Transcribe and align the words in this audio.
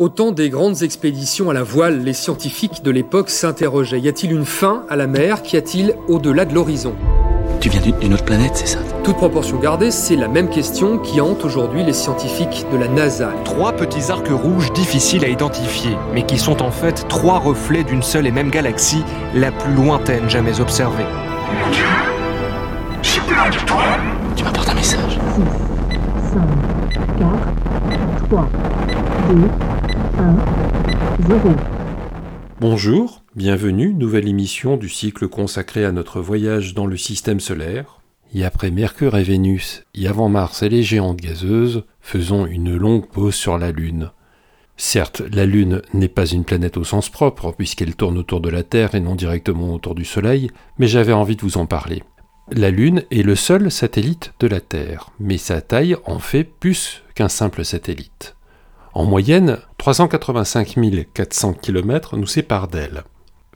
Au 0.00 0.08
temps 0.08 0.32
des 0.32 0.50
grandes 0.50 0.82
expéditions 0.82 1.50
à 1.50 1.52
la 1.54 1.62
voile, 1.62 2.02
les 2.02 2.14
scientifiques 2.14 2.82
de 2.82 2.90
l'époque 2.90 3.30
s'interrogeaient. 3.30 4.00
Y 4.00 4.08
a-t-il 4.08 4.32
une 4.32 4.44
fin 4.44 4.82
à 4.90 4.96
la 4.96 5.06
mer? 5.06 5.40
Qu'y 5.42 5.56
a-t-il 5.56 5.94
au-delà 6.08 6.44
de 6.44 6.52
l'horizon? 6.52 6.96
Tu 7.60 7.68
viens 7.68 7.80
d'une 7.80 8.12
autre 8.12 8.24
planète, 8.24 8.50
c'est 8.56 8.66
ça? 8.66 8.80
Toute 9.04 9.14
proportion 9.18 9.56
gardée, 9.56 9.92
c'est 9.92 10.16
la 10.16 10.26
même 10.26 10.48
question 10.48 10.98
qui 10.98 11.20
hante 11.20 11.44
aujourd'hui 11.44 11.84
les 11.84 11.92
scientifiques 11.92 12.66
de 12.72 12.76
la 12.76 12.88
NASA. 12.88 13.30
Trois 13.44 13.70
petits 13.70 14.10
arcs 14.10 14.26
rouges 14.30 14.72
difficiles 14.72 15.24
à 15.24 15.28
identifier, 15.28 15.96
mais 16.12 16.26
qui 16.26 16.38
sont 16.38 16.60
en 16.60 16.72
fait 16.72 17.06
trois 17.08 17.38
reflets 17.38 17.84
d'une 17.84 18.02
seule 18.02 18.26
et 18.26 18.32
même 18.32 18.50
galaxie, 18.50 19.04
la 19.32 19.52
plus 19.52 19.74
lointaine 19.74 20.28
jamais 20.28 20.60
observée. 20.60 21.06
Mon 21.64 21.70
Dieu 21.70 21.84
plein 23.28 23.48
d'étoiles 23.48 24.00
Tu 24.34 24.42
m'apportes 24.42 24.68
un 24.68 24.74
message. 24.74 25.20
5, 26.32 26.40
4, 27.20 28.28
3, 28.28 28.48
2, 29.30 29.36
1, 30.18 30.36
0. 31.28 31.50
Bonjour, 32.60 33.22
bienvenue, 33.34 33.94
nouvelle 33.94 34.28
émission 34.28 34.76
du 34.76 34.88
cycle 34.88 35.28
consacré 35.28 35.84
à 35.84 35.92
notre 35.92 36.20
voyage 36.20 36.74
dans 36.74 36.86
le 36.86 36.96
système 36.96 37.40
solaire. 37.40 38.00
Et 38.34 38.44
après 38.44 38.70
Mercure 38.70 39.16
et 39.16 39.22
Vénus, 39.22 39.84
et 39.94 40.06
avant 40.06 40.28
Mars 40.28 40.62
et 40.62 40.68
les 40.68 40.82
géantes 40.82 41.20
gazeuses, 41.20 41.84
faisons 42.00 42.46
une 42.46 42.76
longue 42.76 43.08
pause 43.08 43.34
sur 43.34 43.58
la 43.58 43.72
Lune. 43.72 44.10
Certes, 44.76 45.22
la 45.32 45.46
Lune 45.46 45.82
n'est 45.94 46.08
pas 46.08 46.26
une 46.26 46.44
planète 46.44 46.76
au 46.76 46.84
sens 46.84 47.08
propre, 47.08 47.52
puisqu'elle 47.52 47.96
tourne 47.96 48.18
autour 48.18 48.40
de 48.40 48.50
la 48.50 48.62
Terre 48.62 48.94
et 48.94 49.00
non 49.00 49.14
directement 49.14 49.74
autour 49.74 49.94
du 49.94 50.04
Soleil, 50.04 50.50
mais 50.78 50.86
j'avais 50.86 51.12
envie 51.12 51.36
de 51.36 51.42
vous 51.42 51.58
en 51.58 51.66
parler. 51.66 52.02
La 52.52 52.70
Lune 52.70 53.04
est 53.10 53.22
le 53.22 53.36
seul 53.36 53.70
satellite 53.70 54.34
de 54.38 54.46
la 54.46 54.60
Terre, 54.60 55.10
mais 55.18 55.38
sa 55.38 55.60
taille 55.60 55.96
en 56.04 56.18
fait 56.18 56.44
plus 56.44 57.02
qu'un 57.14 57.28
simple 57.28 57.64
satellite. 57.64 58.33
En 58.94 59.04
moyenne, 59.06 59.58
385 59.78 60.76
400 61.12 61.54
km 61.54 62.16
nous 62.16 62.28
séparent 62.28 62.68
d'elle. 62.68 63.02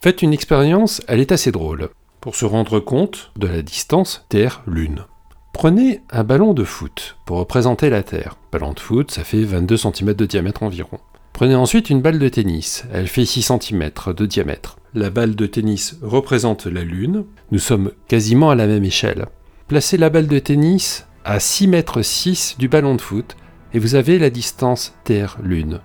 Faites 0.03 0.23
une 0.23 0.33
expérience, 0.33 1.01
elle 1.07 1.21
est 1.21 1.31
assez 1.31 1.53
drôle, 1.53 1.91
pour 2.21 2.35
se 2.35 2.45
rendre 2.45 2.81
compte 2.81 3.31
de 3.37 3.47
la 3.47 3.63
distance 3.63 4.27
Terre-Lune. 4.31 5.05
Prenez 5.53 6.01
un 6.11 6.25
ballon 6.25 6.55
de 6.55 6.65
foot 6.65 7.19
pour 7.25 7.39
représenter 7.39 7.89
la 7.89 8.03
Terre. 8.03 8.37
Ballon 8.51 8.73
de 8.73 8.81
foot, 8.81 9.13
ça 9.13 9.23
fait 9.23 9.45
22 9.45 9.77
cm 9.77 10.15
de 10.15 10.27
diamètre 10.27 10.65
environ. 10.65 10.99
Prenez 11.33 11.55
ensuite 11.55 11.89
une 11.89 12.03
balle 12.03 12.19
de 12.19 12.29
tennis, 12.29 12.85
elle 12.93 13.07
fait 13.07 13.25
6 13.25 13.43
cm 13.43 13.93
de 14.09 14.27
diamètre. 14.27 14.77
La 14.93 15.11
balle 15.11 15.37
de 15.37 15.47
tennis 15.47 15.99
représente 16.03 16.67
la 16.67 16.83
Lune, 16.83 17.27
nous 17.53 17.61
sommes 17.61 17.93
quasiment 18.09 18.51
à 18.51 18.57
la 18.57 18.67
même 18.67 18.85
échelle. 18.85 19.27
Placez 19.69 19.99
la 19.99 20.11
balle 20.11 20.27
de 20.27 20.39
tennis 20.41 21.07
à 21.25 21.39
6 21.39 21.69
mètres 21.69 22.03
6 22.03 22.57
du 22.59 22.67
ballon 22.67 22.97
de 22.97 23.01
foot 23.01 23.37
et 23.75 23.79
vous 23.79 23.95
avez 23.95 24.19
la 24.19 24.31
distance 24.31 24.95
Terre-Lune. 25.05 25.81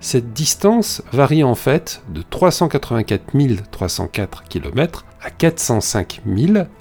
Cette 0.00 0.32
distance 0.32 1.02
varie 1.12 1.44
en 1.44 1.54
fait 1.54 2.02
de 2.08 2.22
384 2.22 3.70
304 3.70 4.44
km 4.44 5.04
à 5.20 5.30
405 5.30 6.22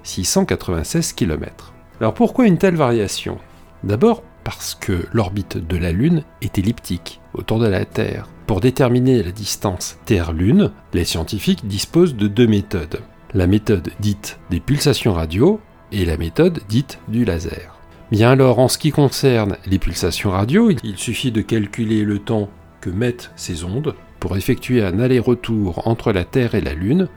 696 0.04 1.14
km. 1.14 1.74
Alors 2.00 2.14
pourquoi 2.14 2.48
une 2.48 2.58
telle 2.58 2.76
variation? 2.76 3.38
D'abord 3.84 4.24
parce 4.46 4.74
que 4.74 5.06
l'orbite 5.12 5.58
de 5.58 5.78
la 5.78 5.92
Lune 5.92 6.24
est 6.42 6.58
elliptique 6.58 7.20
autour 7.34 7.60
de 7.60 7.68
la 7.68 7.86
Terre. 7.86 8.30
Pour 8.48 8.62
déterminer 8.62 9.22
la 9.22 9.32
distance 9.32 10.00
Terre-Lune, 10.06 10.72
les 10.94 11.06
scientifiques 11.06 11.68
disposent 11.68 12.16
de 12.16 12.28
deux 12.28 12.48
méthodes. 12.48 13.02
La 13.34 13.48
méthode 13.48 13.90
dite 14.00 14.40
des 14.50 14.60
pulsations 14.60 15.14
radio 15.14 15.60
et 15.92 16.06
la 16.06 16.18
méthode 16.18 16.62
dite 16.68 17.00
du 17.10 17.26
laser. 17.26 17.79
Bien 18.12 18.32
alors, 18.32 18.58
en 18.58 18.68
ce 18.68 18.80
qui 18.80 18.90
concerne 18.90 19.58
les 19.68 19.78
pulsations 19.78 20.32
radio, 20.32 20.72
il 20.84 20.98
suffit 20.98 21.32
de 21.32 21.42
calculer 21.42 22.04
le 22.04 22.18
temps 22.18 22.50
que 22.82 22.90
mettent 22.90 23.32
ces 23.36 23.64
ondes 23.64 23.94
pour 24.20 24.36
effectuer 24.36 24.84
un 24.84 25.00
aller-retour 25.00 25.88
entre 25.88 26.12
la 26.12 26.24
Terre 26.24 26.56
et 26.56 26.62
la 26.62 26.74
Lune. 26.74 27.08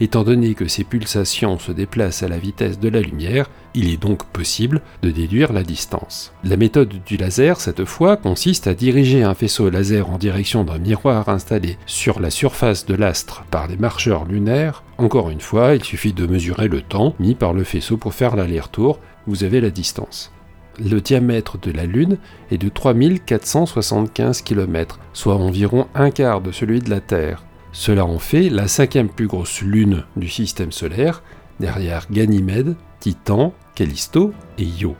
Étant 0.00 0.24
donné 0.24 0.54
que 0.54 0.66
ces 0.66 0.84
pulsations 0.84 1.58
se 1.58 1.70
déplacent 1.70 2.22
à 2.22 2.28
la 2.28 2.38
vitesse 2.38 2.80
de 2.80 2.88
la 2.88 3.00
lumière, 3.00 3.50
il 3.74 3.92
est 3.92 4.00
donc 4.00 4.24
possible 4.24 4.80
de 5.02 5.10
déduire 5.10 5.52
la 5.52 5.64
distance. 5.64 6.32
La 6.44 6.56
méthode 6.56 6.94
du 7.04 7.18
laser, 7.18 7.60
cette 7.60 7.84
fois, 7.84 8.16
consiste 8.16 8.68
à 8.68 8.74
diriger 8.74 9.24
un 9.24 9.34
faisceau 9.34 9.68
laser 9.68 10.08
en 10.08 10.16
direction 10.16 10.64
d'un 10.64 10.78
miroir 10.78 11.28
installé 11.28 11.76
sur 11.84 12.20
la 12.20 12.30
surface 12.30 12.86
de 12.86 12.94
l'astre 12.94 13.44
par 13.50 13.66
les 13.66 13.76
marcheurs 13.76 14.24
lunaires. 14.24 14.82
Encore 14.96 15.28
une 15.28 15.42
fois, 15.42 15.74
il 15.74 15.84
suffit 15.84 16.14
de 16.14 16.26
mesurer 16.26 16.68
le 16.68 16.80
temps 16.80 17.14
mis 17.18 17.34
par 17.34 17.52
le 17.52 17.64
faisceau 17.64 17.98
pour 17.98 18.14
faire 18.14 18.34
l'aller-retour, 18.34 18.98
vous 19.26 19.44
avez 19.44 19.60
la 19.60 19.68
distance 19.68 20.32
le 20.78 21.00
diamètre 21.00 21.58
de 21.58 21.70
la 21.70 21.86
Lune 21.86 22.18
est 22.50 22.58
de 22.58 22.68
3475 22.68 24.42
km, 24.42 24.98
soit 25.12 25.36
environ 25.36 25.86
un 25.94 26.10
quart 26.10 26.40
de 26.40 26.52
celui 26.52 26.80
de 26.80 26.90
la 26.90 27.00
Terre. 27.00 27.44
Cela 27.72 28.04
en 28.04 28.18
fait 28.18 28.48
la 28.48 28.68
cinquième 28.68 29.08
plus 29.08 29.26
grosse 29.26 29.60
lune 29.60 30.04
du 30.16 30.28
système 30.28 30.72
solaire, 30.72 31.22
derrière 31.60 32.06
Ganymède, 32.10 32.76
Titan, 33.00 33.52
Callisto 33.74 34.32
et 34.58 34.64
Io. 34.64 34.96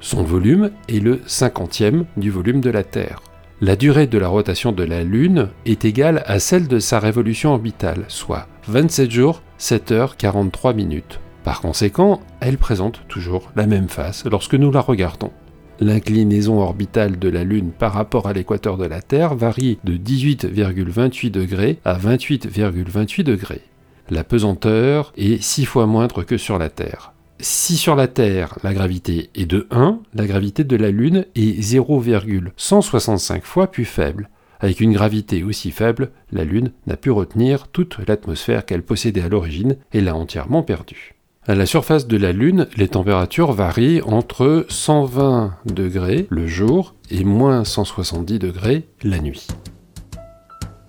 Son 0.00 0.22
volume 0.22 0.70
est 0.88 1.00
le 1.00 1.20
cinquantième 1.26 2.04
du 2.16 2.30
volume 2.30 2.60
de 2.60 2.70
la 2.70 2.84
Terre. 2.84 3.22
La 3.60 3.76
durée 3.76 4.06
de 4.06 4.18
la 4.18 4.28
rotation 4.28 4.72
de 4.72 4.84
la 4.84 5.02
Lune 5.02 5.48
est 5.64 5.86
égale 5.86 6.22
à 6.26 6.38
celle 6.38 6.68
de 6.68 6.78
sa 6.78 7.00
révolution 7.00 7.52
orbitale, 7.52 8.04
soit 8.08 8.46
27 8.68 9.10
jours, 9.10 9.42
7 9.56 9.92
heures 9.92 10.16
43 10.18 10.74
minutes. 10.74 11.20
Par 11.46 11.60
conséquent, 11.60 12.20
elle 12.40 12.58
présente 12.58 13.02
toujours 13.06 13.52
la 13.54 13.68
même 13.68 13.88
face 13.88 14.24
lorsque 14.24 14.56
nous 14.56 14.72
la 14.72 14.80
regardons. 14.80 15.30
L'inclinaison 15.78 16.60
orbitale 16.60 17.20
de 17.20 17.28
la 17.28 17.44
Lune 17.44 17.70
par 17.70 17.92
rapport 17.92 18.26
à 18.26 18.32
l'équateur 18.32 18.76
de 18.76 18.84
la 18.84 19.00
Terre 19.00 19.36
varie 19.36 19.78
de 19.84 19.96
18,28 19.96 21.30
degrés 21.30 21.78
à 21.84 21.96
28,28 21.96 23.22
degrés. 23.22 23.62
La 24.10 24.24
pesanteur 24.24 25.12
est 25.16 25.40
6 25.40 25.66
fois 25.66 25.86
moindre 25.86 26.24
que 26.24 26.36
sur 26.36 26.58
la 26.58 26.68
Terre. 26.68 27.12
Si 27.38 27.76
sur 27.76 27.94
la 27.94 28.08
Terre 28.08 28.58
la 28.64 28.74
gravité 28.74 29.30
est 29.36 29.46
de 29.46 29.68
1, 29.70 30.00
la 30.14 30.26
gravité 30.26 30.64
de 30.64 30.74
la 30.74 30.90
Lune 30.90 31.26
est 31.36 31.62
0,165 31.62 33.44
fois 33.44 33.68
plus 33.68 33.84
faible. 33.84 34.30
Avec 34.58 34.80
une 34.80 34.94
gravité 34.94 35.44
aussi 35.44 35.70
faible, 35.70 36.10
la 36.32 36.42
Lune 36.42 36.72
n'a 36.88 36.96
pu 36.96 37.12
retenir 37.12 37.68
toute 37.68 37.98
l'atmosphère 38.08 38.66
qu'elle 38.66 38.82
possédait 38.82 39.22
à 39.22 39.28
l'origine 39.28 39.76
et 39.92 40.00
l'a 40.00 40.16
entièrement 40.16 40.64
perdue. 40.64 41.15
À 41.48 41.54
la 41.54 41.64
surface 41.64 42.08
de 42.08 42.16
la 42.16 42.32
Lune, 42.32 42.66
les 42.76 42.88
températures 42.88 43.52
varient 43.52 44.02
entre 44.02 44.66
120 44.68 45.54
degrés 45.64 46.26
le 46.28 46.48
jour 46.48 46.96
et 47.08 47.22
moins 47.22 47.62
170 47.62 48.40
degrés 48.40 48.88
la 49.04 49.20
nuit. 49.20 49.46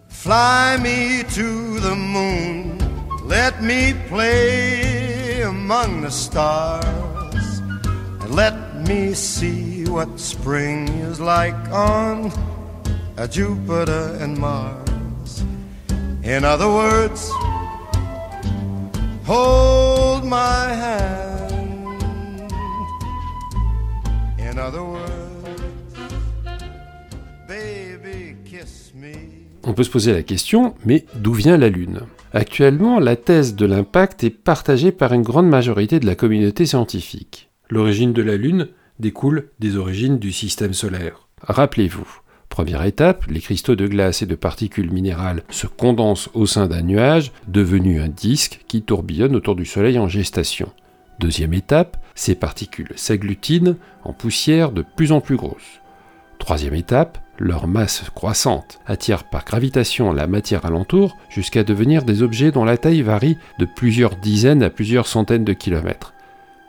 Fly 0.09 0.79
me 0.81 1.23
to 1.35 1.79
the 1.79 1.95
moon, 1.95 2.79
let 3.29 3.61
me 3.61 3.93
play 4.09 5.43
among 5.43 6.03
the 6.03 6.09
stars, 6.09 7.61
and 8.23 8.35
let 8.35 8.55
me 8.87 9.13
see 9.13 9.83
what 9.87 10.07
spring 10.17 10.89
is 11.11 11.19
like 11.19 11.53
on 11.71 12.31
Jupiter 13.29 14.17
and 14.19 14.35
Mars. 14.39 15.43
In 16.23 16.43
other 16.43 16.67
words, 16.67 17.31
hold 19.27 20.23
my 20.23 20.73
hand. 20.73 21.51
In 24.39 24.57
other 24.57 24.81
words, 24.81 25.03
baby, 27.47 28.35
kiss 28.45 28.93
me. 28.95 29.13
On 29.63 29.73
peut 29.73 29.83
se 29.83 29.89
poser 29.89 30.13
la 30.13 30.23
question, 30.23 30.75
mais 30.85 31.05
d'où 31.15 31.33
vient 31.33 31.57
la 31.57 31.69
Lune? 31.69 32.01
Actuellement, 32.33 32.99
la 32.99 33.15
thèse 33.15 33.55
de 33.55 33.65
l'impact 33.65 34.23
est 34.23 34.29
partagée 34.29 34.91
par 34.91 35.13
une 35.13 35.23
grande 35.23 35.49
majorité 35.49 35.99
de 35.99 36.05
la 36.05 36.15
communauté 36.15 36.65
scientifique. 36.65 37.49
L'origine 37.69 38.13
de 38.13 38.21
la 38.21 38.37
Lune 38.37 38.69
découle 38.99 39.49
des 39.59 39.75
origines 39.77 40.19
du 40.19 40.31
système 40.31 40.73
solaire. 40.73 41.27
Rappelez-vous, 41.41 42.07
Première 42.57 42.85
étape, 42.85 43.27
les 43.27 43.39
cristaux 43.39 43.75
de 43.75 43.85
glace 43.85 44.23
et 44.23 44.25
de 44.25 44.33
particules 44.33 44.91
minérales 44.91 45.43
se 45.51 45.67
condensent 45.67 46.31
au 46.33 46.47
sein 46.47 46.65
d'un 46.65 46.81
nuage 46.81 47.31
devenu 47.47 48.01
un 48.01 48.07
disque 48.07 48.61
qui 48.67 48.81
tourbillonne 48.81 49.35
autour 49.35 49.55
du 49.55 49.63
Soleil 49.63 49.99
en 49.99 50.07
gestation. 50.07 50.71
Deuxième 51.19 51.53
étape, 51.53 51.97
ces 52.15 52.33
particules 52.33 52.93
s'agglutinent 52.95 53.75
en 54.03 54.11
poussière 54.11 54.71
de 54.71 54.83
plus 54.95 55.11
en 55.11 55.21
plus 55.21 55.35
grosse. 55.35 55.81
Troisième 56.39 56.73
étape, 56.73 57.19
leur 57.37 57.67
masse 57.67 58.05
croissante 58.15 58.79
attire 58.87 59.25
par 59.25 59.45
gravitation 59.45 60.11
la 60.11 60.25
matière 60.25 60.65
alentour 60.65 61.15
jusqu'à 61.29 61.63
devenir 61.63 62.05
des 62.05 62.23
objets 62.23 62.49
dont 62.49 62.65
la 62.65 62.77
taille 62.77 63.03
varie 63.03 63.37
de 63.59 63.65
plusieurs 63.65 64.15
dizaines 64.15 64.63
à 64.63 64.71
plusieurs 64.71 65.05
centaines 65.05 65.45
de 65.45 65.53
kilomètres. 65.53 66.15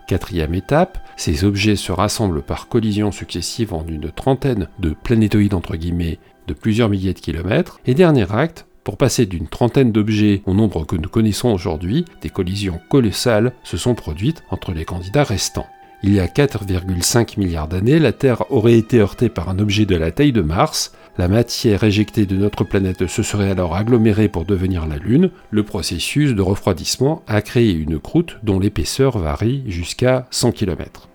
Quatrième 0.09 0.55
étape, 0.55 1.07
ces 1.19 1.45
objets 1.45 1.77
se 1.77 1.93
rassemblent 1.93 2.41
par 2.41 2.69
collisions 2.69 3.13
successives 3.13 3.75
en 3.75 3.87
une 3.87 4.11
trentaine 4.11 4.69
de 4.79 4.95
planétoïdes 4.95 5.53
entre 5.53 5.77
guillemets 5.77 6.19
de 6.47 6.55
plusieurs 6.55 6.89
milliers 6.89 7.13
de 7.13 7.19
kilomètres. 7.19 7.79
Et 7.85 7.93
dernier 7.93 8.25
acte, 8.33 8.65
pour 8.85 8.97
passer 8.97 9.27
d'une 9.27 9.49
trentaine 9.49 9.93
d'objets 9.93 10.41
au 10.47 10.55
nombre 10.55 10.87
que 10.87 10.97
nous 10.97 11.11
connaissons 11.11 11.51
aujourd'hui, 11.51 12.07
des 12.23 12.31
collisions 12.31 12.81
colossales 12.89 13.53
se 13.65 13.77
sont 13.77 13.95
produites 13.95 14.43
entre 14.51 14.73
les 14.73 14.87
candidats 14.87 15.25
restants. 15.25 15.67
Il 16.05 16.15
y 16.15 16.21
a 16.21 16.27
4,5 16.27 17.41
milliards 17.41 17.67
d'années, 17.67 17.99
la 17.99 18.13
Terre 18.13 18.45
aurait 18.53 18.79
été 18.79 19.01
heurtée 19.01 19.29
par 19.29 19.49
un 19.49 19.59
objet 19.59 19.85
de 19.85 19.97
la 19.97 20.13
taille 20.13 20.31
de 20.31 20.43
Mars. 20.43 20.93
La 21.19 21.27
matière 21.27 21.83
éjectée 21.83 22.25
de 22.25 22.37
notre 22.37 22.63
planète 22.63 23.09
se 23.09 23.25
serait 23.25 23.51
alors 23.51 23.75
agglomérée 23.75 24.29
pour 24.29 24.45
devenir 24.45 24.87
la 24.87 24.97
Lune. 24.97 25.31
Le 25.51 25.65
processus 25.65 26.35
de 26.37 26.43
refroidissement 26.43 27.25
a 27.27 27.43
créé 27.43 27.73
une 27.73 27.99
croûte 27.99 28.39
dont 28.45 28.61
l'épaisseur 28.61 29.19
varie 29.19 29.65
jusqu'à 29.67 30.29
100 30.31 30.53
km. 30.53 31.09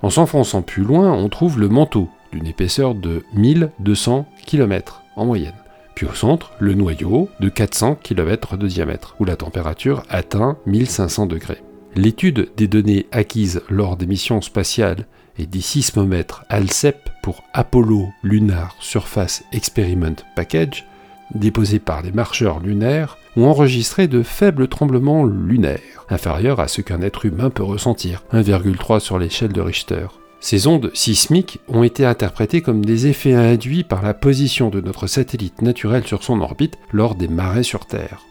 En 0.00 0.08
s'enfonçant 0.08 0.62
plus 0.62 0.82
loin, 0.82 1.12
on 1.12 1.28
trouve 1.28 1.60
le 1.60 1.68
manteau, 1.68 2.08
d'une 2.32 2.46
épaisseur 2.46 2.94
de 2.94 3.24
1200 3.34 4.26
km 4.46 5.02
en 5.14 5.26
moyenne. 5.26 5.52
Puis 5.94 6.06
au 6.06 6.14
centre, 6.14 6.52
le 6.58 6.72
noyau 6.72 7.28
de 7.40 7.50
400 7.50 7.96
km 8.02 8.56
de 8.56 8.66
diamètre, 8.66 9.14
où 9.20 9.26
la 9.26 9.36
température 9.36 10.04
atteint 10.08 10.56
1500 10.64 11.26
degrés. 11.26 11.62
L'étude 11.94 12.50
des 12.56 12.68
données 12.68 13.06
acquises 13.12 13.62
lors 13.68 13.98
des 13.98 14.06
missions 14.06 14.40
spatiales 14.40 15.06
et 15.38 15.44
des 15.44 15.60
sismomètres 15.60 16.44
ALCEP 16.48 17.10
pour 17.22 17.44
Apollo 17.52 18.08
Lunar 18.22 18.74
Surface 18.80 19.44
Experiment 19.52 20.16
Package, 20.34 20.86
déposés 21.34 21.78
par 21.78 22.00
les 22.02 22.12
marcheurs 22.12 22.60
lunaires, 22.60 23.18
ont 23.36 23.46
enregistré 23.46 24.08
de 24.08 24.22
faibles 24.22 24.68
tremblements 24.68 25.24
lunaires, 25.24 26.06
inférieurs 26.08 26.60
à 26.60 26.68
ce 26.68 26.80
qu'un 26.80 27.02
être 27.02 27.26
humain 27.26 27.50
peut 27.50 27.62
ressentir, 27.62 28.24
1,3 28.32 29.00
sur 29.00 29.18
l'échelle 29.18 29.52
de 29.52 29.60
Richter. 29.60 30.06
Ces 30.40 30.66
ondes 30.66 30.90
sismiques 30.94 31.60
ont 31.68 31.82
été 31.82 32.04
interprétées 32.04 32.62
comme 32.62 32.84
des 32.84 33.06
effets 33.06 33.34
induits 33.34 33.84
par 33.84 34.02
la 34.02 34.14
position 34.14 34.70
de 34.70 34.80
notre 34.80 35.06
satellite 35.06 35.62
naturel 35.62 36.06
sur 36.06 36.24
son 36.24 36.40
orbite 36.40 36.78
lors 36.90 37.14
des 37.14 37.28
marées 37.28 37.62
sur 37.62 37.86
Terre. 37.86 38.22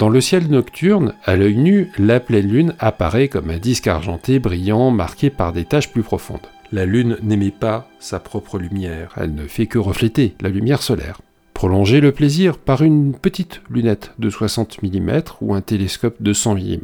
Dans 0.00 0.08
le 0.08 0.22
ciel 0.22 0.48
nocturne, 0.48 1.12
à 1.26 1.36
l'œil 1.36 1.58
nu, 1.58 1.90
la 1.98 2.20
pleine 2.20 2.48
lune 2.48 2.74
apparaît 2.78 3.28
comme 3.28 3.50
un 3.50 3.58
disque 3.58 3.86
argenté 3.86 4.38
brillant 4.38 4.90
marqué 4.90 5.28
par 5.28 5.52
des 5.52 5.66
taches 5.66 5.92
plus 5.92 6.02
profondes. 6.02 6.46
La 6.72 6.86
lune 6.86 7.18
n'émet 7.22 7.50
pas 7.50 7.86
sa 7.98 8.18
propre 8.18 8.58
lumière, 8.58 9.12
elle 9.18 9.34
ne 9.34 9.46
fait 9.46 9.66
que 9.66 9.76
refléter 9.76 10.36
la 10.40 10.48
lumière 10.48 10.80
solaire. 10.80 11.20
Prolongez 11.52 12.00
le 12.00 12.12
plaisir 12.12 12.56
par 12.56 12.80
une 12.80 13.12
petite 13.12 13.60
lunette 13.68 14.14
de 14.18 14.30
60 14.30 14.82
mm 14.82 15.20
ou 15.42 15.52
un 15.52 15.60
télescope 15.60 16.16
de 16.22 16.32
100 16.32 16.54
mm. 16.54 16.78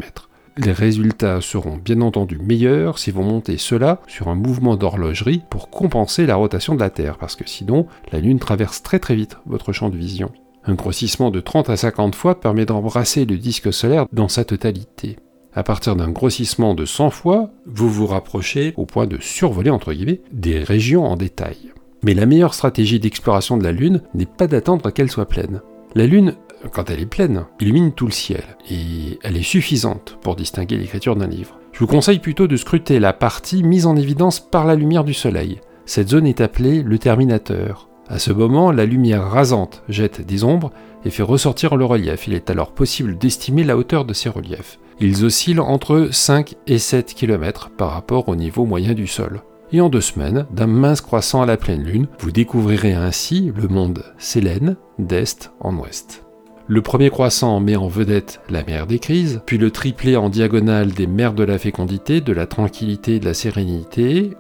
Les 0.59 0.73
résultats 0.73 1.41
seront 1.41 1.79
bien 1.79 2.03
entendu 2.03 2.39
meilleurs 2.39 2.99
si 2.99 3.11
vous 3.13 3.23
montez 3.23 3.57
cela 3.57 4.03
sur 4.09 4.29
un 4.29 4.35
mouvement 4.35 4.77
d'horlogerie 4.77 5.41
pour 5.49 5.71
compenser 5.71 6.27
la 6.27 6.37
rotation 6.37 6.75
de 6.75 6.81
la 6.81 6.91
Terre, 6.91 7.17
parce 7.17 7.35
que 7.35 7.49
sinon 7.49 7.87
la 8.13 8.21
Lune 8.21 8.41
traverse 8.41 8.83
très 8.83 8.99
très 8.99 9.15
vite 9.15 9.39
votre 9.47 9.73
champ 9.73 9.89
de 9.89 9.97
vision. 9.97 10.31
Un 10.69 10.75
grossissement 10.75 11.31
de 11.31 11.39
30 11.39 11.71
à 11.71 11.77
50 11.77 12.17
fois 12.17 12.41
permet 12.41 12.67
d'embrasser 12.67 13.25
le 13.25 13.37
disque 13.37 13.73
solaire 13.73 14.07
dans 14.13 14.27
sa 14.27 14.45
totalité. 14.45 15.17
À 15.55 15.63
partir 15.63 15.95
d'un 15.95 16.11
grossissement 16.11 16.75
de 16.75 16.85
100 16.85 17.11
fois, 17.11 17.51
vous 17.67 17.89
vous 17.89 18.07
rapprochez 18.07 18.75
au 18.77 18.85
point 18.85 19.07
de 19.07 19.19
survoler 19.21 19.71
entre 19.71 19.93
guillemets 19.93 20.23
des 20.33 20.59
régions 20.59 21.05
en 21.05 21.17
détail. 21.17 21.57
Mais 22.03 22.15
la 22.15 22.27
meilleure 22.27 22.53
stratégie 22.53 22.99
d'exploration 22.99 23.57
de 23.57 23.63
la 23.63 23.71
Lune 23.71 24.03
n'est 24.15 24.27
pas 24.27 24.49
d'attendre 24.49 24.91
qu'elle 24.91 25.11
soit 25.11 25.29
pleine. 25.29 25.63
La 25.95 26.07
Lune, 26.07 26.35
quand 26.73 26.91
elle 26.91 27.01
est 27.01 27.07
pleine, 27.07 27.47
illumine 27.61 27.93
tout 27.93 28.07
le 28.07 28.13
ciel 28.13 28.43
et 28.69 29.19
elle 29.23 29.37
est 29.37 29.43
suffisante 29.43 30.19
pour 30.21 30.35
distinguer 30.35 30.77
l'écriture 30.77 31.15
d'un 31.15 31.29
livre. 31.29 31.61
Je 31.73 31.79
vous 31.79 31.87
conseille 31.87 32.19
plutôt 32.19 32.49
de 32.49 32.57
scruter 32.57 32.99
la 32.99 33.13
partie 33.13 33.63
mise 33.63 33.87
en 33.87 33.97
évidence 33.97 34.41
par 34.41 34.67
la 34.67 34.75
lumière 34.75 35.05
du 35.05 35.15
Soleil. 35.15 35.61
Cette 35.85 36.09
zone 36.09 36.27
est 36.27 36.41
appelée 36.41 36.83
le 36.83 36.99
terminateur. 36.99 37.89
À 38.09 38.19
ce 38.19 38.33
moment, 38.33 38.71
la 38.71 38.87
lumière 38.87 39.29
rasante 39.29 39.83
jette 39.89 40.25
des 40.25 40.45
ombres 40.45 40.71
et 41.05 41.11
fait 41.11 41.23
ressortir 41.23 41.77
le 41.77 41.85
relief. 41.85 42.29
Il 42.29 42.35
est 42.35 42.51
alors 42.51 42.73
possible 42.73 43.19
d'estimer 43.19 43.65
la 43.65 43.77
hauteur 43.77 44.05
de 44.05 44.13
ces 44.13 44.29
reliefs. 44.29 44.79
Ils 45.01 45.25
oscillent 45.25 45.61
entre 45.61 46.09
5 46.11 46.55
et 46.67 46.79
7 46.79 47.15
km 47.15 47.71
par 47.77 47.91
rapport 47.91 48.29
au 48.29 48.37
niveau 48.37 48.65
moyen 48.65 48.95
du 48.95 49.07
sol. 49.07 49.43
Et 49.73 49.81
en 49.81 49.89
deux 49.89 50.01
semaines, 50.01 50.47
d'un 50.53 50.69
mince 50.69 51.01
croissant 51.01 51.43
à 51.43 51.47
la 51.47 51.57
pleine 51.57 51.83
lune, 51.83 52.07
vous 52.21 52.31
découvrirez 52.31 52.95
ainsi 52.95 53.53
le 53.57 53.67
monde 53.67 54.05
Sélène 54.19 54.77
d'est 54.99 55.51
en 55.61 55.77
ouest. 55.77 56.23
Le 56.69 56.83
premier 56.83 57.11
croissant 57.11 57.61
met 57.61 57.77
en 57.77 57.87
vedette 57.87 58.41
la 58.49 58.65
mer 58.65 58.87
des 58.87 58.99
crises, 58.99 59.41
puis 59.47 59.59
le 59.59 59.71
triplé 59.71 60.17
en 60.17 60.29
diagonale 60.29 60.93
des 60.93 61.07
mers 61.07 61.33
de 61.33 61.45
la 61.45 61.59
fécondité, 61.59 62.21
de 62.21 62.33
la 62.33 62.47
tranquillité 62.47 63.17
et 63.17 63.21
de 63.21 63.25
la 63.25 63.35
sérénité, 63.35 64.31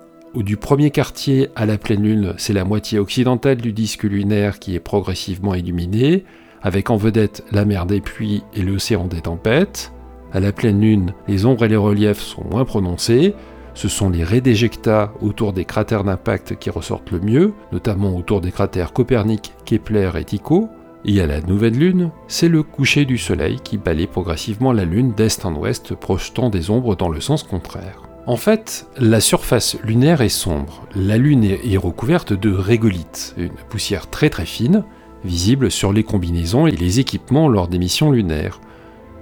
du 0.42 0.56
premier 0.56 0.90
quartier 0.90 1.48
à 1.56 1.66
la 1.66 1.78
pleine 1.78 2.02
lune, 2.02 2.34
c'est 2.36 2.52
la 2.52 2.64
moitié 2.64 2.98
occidentale 2.98 3.56
du 3.56 3.72
disque 3.72 4.02
lunaire 4.02 4.58
qui 4.58 4.74
est 4.74 4.80
progressivement 4.80 5.54
illuminée, 5.54 6.24
avec 6.62 6.90
en 6.90 6.96
vedette 6.96 7.44
la 7.52 7.64
mer 7.64 7.86
des 7.86 8.00
pluies 8.00 8.42
et 8.54 8.62
l'océan 8.62 9.06
des 9.06 9.22
tempêtes. 9.22 9.92
À 10.32 10.40
la 10.40 10.52
pleine 10.52 10.80
lune, 10.80 11.14
les 11.28 11.46
ombres 11.46 11.64
et 11.64 11.68
les 11.68 11.76
reliefs 11.76 12.20
sont 12.20 12.44
moins 12.50 12.64
prononcés. 12.64 13.34
Ce 13.74 13.88
sont 13.88 14.10
les 14.10 14.24
raies 14.24 14.40
d'éjecta 14.40 15.12
autour 15.20 15.52
des 15.52 15.64
cratères 15.64 16.04
d'impact 16.04 16.56
qui 16.58 16.70
ressortent 16.70 17.12
le 17.12 17.20
mieux, 17.20 17.52
notamment 17.72 18.16
autour 18.16 18.40
des 18.40 18.52
cratères 18.52 18.92
Copernic, 18.92 19.52
Kepler 19.64 20.10
et 20.16 20.24
Tycho. 20.24 20.68
Et 21.04 21.20
à 21.20 21.26
la 21.26 21.40
nouvelle 21.40 21.78
lune, 21.78 22.10
c'est 22.26 22.48
le 22.48 22.62
coucher 22.62 23.04
du 23.04 23.16
soleil 23.16 23.60
qui 23.62 23.78
balaye 23.78 24.06
progressivement 24.06 24.72
la 24.72 24.84
lune 24.84 25.12
d'est 25.16 25.44
en 25.44 25.54
ouest, 25.54 25.94
projetant 25.94 26.50
des 26.50 26.70
ombres 26.70 26.96
dans 26.96 27.08
le 27.08 27.20
sens 27.20 27.42
contraire. 27.42 28.05
En 28.26 28.36
fait, 28.36 28.88
la 28.98 29.20
surface 29.20 29.76
lunaire 29.84 30.20
est 30.20 30.28
sombre. 30.28 30.82
La 30.96 31.16
Lune 31.16 31.44
est 31.44 31.76
recouverte 31.76 32.32
de 32.32 32.52
régolithes, 32.52 33.34
une 33.36 33.54
poussière 33.68 34.10
très 34.10 34.30
très 34.30 34.46
fine, 34.46 34.82
visible 35.24 35.70
sur 35.70 35.92
les 35.92 36.02
combinaisons 36.02 36.66
et 36.66 36.72
les 36.72 36.98
équipements 36.98 37.48
lors 37.48 37.68
des 37.68 37.78
missions 37.78 38.10
lunaires. 38.10 38.60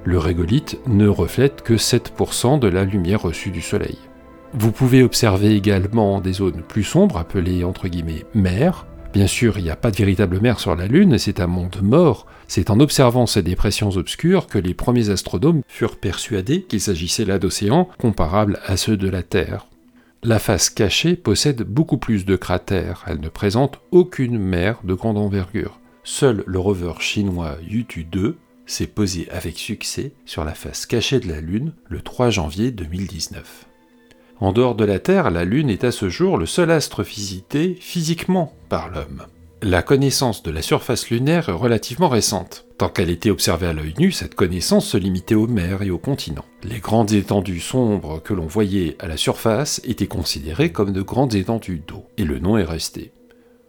Le 0.04 0.18
régolithe 0.18 0.78
ne 0.86 1.06
reflète 1.06 1.60
que 1.60 1.74
7% 1.74 2.58
de 2.58 2.68
la 2.68 2.84
lumière 2.84 3.20
reçue 3.20 3.50
du 3.50 3.60
Soleil. 3.60 3.98
Vous 4.54 4.72
pouvez 4.72 5.02
observer 5.02 5.54
également 5.54 6.22
des 6.22 6.32
zones 6.32 6.62
plus 6.66 6.84
sombres 6.84 7.18
appelées 7.18 7.62
entre 7.62 7.88
guillemets 7.88 8.24
mer, 8.34 8.86
Bien 9.14 9.28
sûr, 9.28 9.58
il 9.58 9.62
n'y 9.62 9.70
a 9.70 9.76
pas 9.76 9.92
de 9.92 9.96
véritable 9.96 10.40
mer 10.40 10.58
sur 10.58 10.74
la 10.74 10.88
Lune, 10.88 11.18
c'est 11.18 11.38
un 11.38 11.46
monde 11.46 11.78
mort. 11.80 12.26
C'est 12.48 12.68
en 12.68 12.80
observant 12.80 13.26
ces 13.26 13.42
dépressions 13.42 13.90
obscures 13.90 14.48
que 14.48 14.58
les 14.58 14.74
premiers 14.74 15.08
astronomes 15.08 15.62
furent 15.68 15.98
persuadés 15.98 16.62
qu'il 16.62 16.80
s'agissait 16.80 17.24
là 17.24 17.38
d'océans 17.38 17.88
comparables 17.98 18.58
à 18.66 18.76
ceux 18.76 18.96
de 18.96 19.08
la 19.08 19.22
Terre. 19.22 19.68
La 20.24 20.40
face 20.40 20.68
cachée 20.68 21.14
possède 21.14 21.62
beaucoup 21.62 21.96
plus 21.96 22.24
de 22.24 22.34
cratères, 22.34 23.04
elle 23.06 23.20
ne 23.20 23.28
présente 23.28 23.78
aucune 23.92 24.36
mer 24.36 24.80
de 24.82 24.94
grande 24.94 25.18
envergure. 25.18 25.78
Seul 26.02 26.42
le 26.44 26.58
rover 26.58 26.94
chinois 26.98 27.56
Yutu 27.62 28.02
2 28.02 28.36
s'est 28.66 28.88
posé 28.88 29.28
avec 29.30 29.58
succès 29.58 30.10
sur 30.24 30.44
la 30.44 30.54
face 30.54 30.86
cachée 30.86 31.20
de 31.20 31.28
la 31.28 31.40
Lune 31.40 31.72
le 31.88 32.00
3 32.00 32.30
janvier 32.30 32.72
2019. 32.72 33.66
En 34.44 34.52
dehors 34.52 34.74
de 34.74 34.84
la 34.84 34.98
Terre, 34.98 35.30
la 35.30 35.46
Lune 35.46 35.70
est 35.70 35.84
à 35.84 35.90
ce 35.90 36.10
jour 36.10 36.36
le 36.36 36.44
seul 36.44 36.70
astre 36.70 37.02
visité 37.02 37.78
physiquement 37.80 38.52
par 38.68 38.90
l'homme. 38.90 39.22
La 39.62 39.80
connaissance 39.80 40.42
de 40.42 40.50
la 40.50 40.60
surface 40.60 41.08
lunaire 41.08 41.48
est 41.48 41.52
relativement 41.52 42.10
récente. 42.10 42.66
Tant 42.76 42.90
qu'elle 42.90 43.08
était 43.08 43.30
observée 43.30 43.68
à 43.68 43.72
l'œil 43.72 43.94
nu, 43.98 44.12
cette 44.12 44.34
connaissance 44.34 44.86
se 44.86 44.98
limitait 44.98 45.34
aux 45.34 45.46
mers 45.46 45.80
et 45.80 45.90
aux 45.90 45.96
continents. 45.96 46.44
Les 46.62 46.80
grandes 46.80 47.12
étendues 47.12 47.58
sombres 47.58 48.20
que 48.22 48.34
l'on 48.34 48.44
voyait 48.44 48.98
à 48.98 49.08
la 49.08 49.16
surface 49.16 49.80
étaient 49.82 50.08
considérées 50.08 50.72
comme 50.72 50.92
de 50.92 51.00
grandes 51.00 51.34
étendues 51.34 51.82
d'eau, 51.88 52.04
et 52.18 52.24
le 52.24 52.38
nom 52.38 52.58
est 52.58 52.64
resté. 52.64 53.12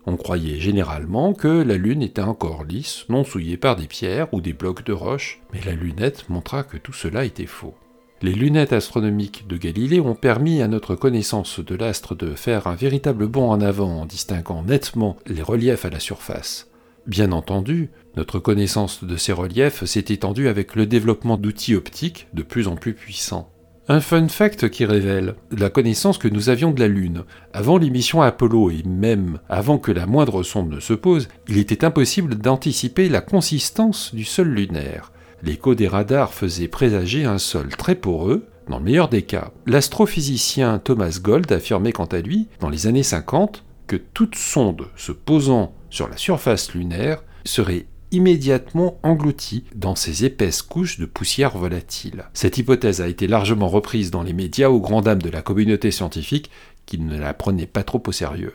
On 0.05 0.17
croyait 0.17 0.59
généralement 0.59 1.31
que 1.31 1.47
la 1.47 1.77
Lune 1.77 2.01
était 2.01 2.21
encore 2.21 2.65
lisse, 2.65 3.05
non 3.07 3.23
souillée 3.23 3.55
par 3.55 3.77
des 3.77 3.87
pierres 3.87 4.27
ou 4.33 4.41
des 4.41 4.51
blocs 4.51 4.83
de 4.83 4.91
roche, 4.91 5.41
mais 5.53 5.61
la 5.65 5.71
lunette 5.71 6.27
montra 6.27 6.63
que 6.63 6.75
tout 6.75 6.91
cela 6.91 7.23
était 7.23 7.45
faux. 7.45 7.75
Les 8.21 8.33
lunettes 8.33 8.73
astronomiques 8.73 9.45
de 9.47 9.57
Galilée 9.57 9.99
ont 9.99 10.15
permis 10.15 10.61
à 10.61 10.67
notre 10.67 10.95
connaissance 10.95 11.59
de 11.59 11.75
l'astre 11.75 12.15
de 12.15 12.33
faire 12.33 12.67
un 12.67 12.75
véritable 12.75 13.27
bond 13.27 13.51
en 13.51 13.59
avant 13.59 14.01
en 14.01 14.05
distinguant 14.05 14.63
nettement 14.63 15.17
les 15.27 15.41
reliefs 15.41 15.83
à 15.83 15.89
la 15.89 15.99
surface. 15.99 16.69
Bien 17.07 17.33
entendu, 17.33 17.89
notre 18.15 18.39
connaissance 18.39 19.03
de 19.03 19.17
ces 19.17 19.33
reliefs 19.33 19.83
s'est 19.83 20.05
étendue 20.09 20.47
avec 20.47 20.75
le 20.75 20.85
développement 20.85 21.37
d'outils 21.37 21.75
optiques 21.75 22.27
de 22.33 22.41
plus 22.41 22.67
en 22.67 22.75
plus 22.75 22.93
puissants. 22.93 23.51
Un 23.87 23.99
fun 23.99 24.27
fact 24.29 24.69
qui 24.69 24.85
révèle 24.85 25.35
la 25.51 25.69
connaissance 25.69 26.17
que 26.17 26.27
nous 26.27 26.49
avions 26.49 26.71
de 26.71 26.79
la 26.79 26.87
Lune. 26.87 27.23
Avant 27.53 27.77
l'émission 27.77 28.23
Apollo 28.23 28.71
et 28.71 28.81
même 28.83 29.39
avant 29.47 29.77
que 29.77 29.91
la 29.91 30.07
moindre 30.07 30.41
sonde 30.41 30.71
ne 30.71 30.79
se 30.79 30.93
pose, 30.93 31.27
il 31.47 31.59
était 31.59 31.85
impossible 31.85 32.35
d'anticiper 32.35 33.09
la 33.09 33.21
consistance 33.21 34.15
du 34.15 34.23
sol 34.23 34.47
lunaire. 34.47 35.11
L'écho 35.43 35.75
des 35.75 35.87
radars 35.87 36.33
faisait 36.33 36.67
présager 36.67 37.25
un 37.25 37.37
sol 37.37 37.69
très 37.75 37.95
poreux, 37.95 38.47
dans 38.69 38.79
le 38.79 38.85
meilleur 38.85 39.09
des 39.09 39.21
cas. 39.21 39.51
L'astrophysicien 39.65 40.79
Thomas 40.79 41.19
Gold 41.21 41.51
affirmait 41.51 41.91
quant 41.91 42.05
à 42.05 42.19
lui, 42.19 42.47
dans 42.59 42.69
les 42.69 42.87
années 42.87 43.03
50, 43.03 43.63
que 43.87 43.95
toute 43.95 44.35
sonde 44.35 44.87
se 44.95 45.11
posant 45.11 45.73
sur 45.89 46.07
la 46.07 46.17
surface 46.17 46.73
lunaire 46.73 47.23
serait 47.45 47.85
immédiatement 48.11 48.97
engloutie 49.03 49.65
dans 49.75 49.95
ces 49.95 50.25
épaisses 50.25 50.61
couches 50.61 50.99
de 50.99 51.05
poussière 51.05 51.57
volatile. 51.57 52.25
Cette 52.33 52.57
hypothèse 52.57 53.01
a 53.01 53.07
été 53.07 53.27
largement 53.27 53.67
reprise 53.67 54.11
dans 54.11 54.23
les 54.23 54.33
médias 54.33 54.69
aux 54.69 54.79
grandes 54.79 55.05
dames 55.05 55.21
de 55.21 55.29
la 55.29 55.41
communauté 55.41 55.91
scientifique 55.91 56.49
qui 56.85 56.99
ne 56.99 57.19
la 57.19 57.33
prenaient 57.33 57.65
pas 57.65 57.83
trop 57.83 58.01
au 58.07 58.11
sérieux. 58.11 58.53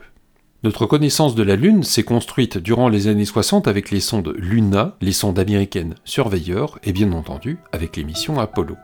Notre 0.62 0.84
connaissance 0.84 1.34
de 1.34 1.42
la 1.42 1.56
Lune 1.56 1.84
s'est 1.84 2.02
construite 2.02 2.58
durant 2.58 2.90
les 2.90 3.06
années 3.06 3.24
60 3.24 3.66
avec 3.66 3.90
les 3.90 4.00
sondes 4.00 4.34
Luna, 4.36 4.94
les 5.00 5.12
sondes 5.12 5.38
américaines 5.38 5.94
Surveyor 6.04 6.78
et 6.84 6.92
bien 6.92 7.12
entendu 7.12 7.58
avec 7.72 7.96
les 7.96 8.04
missions 8.04 8.38
Apollo. 8.38 8.76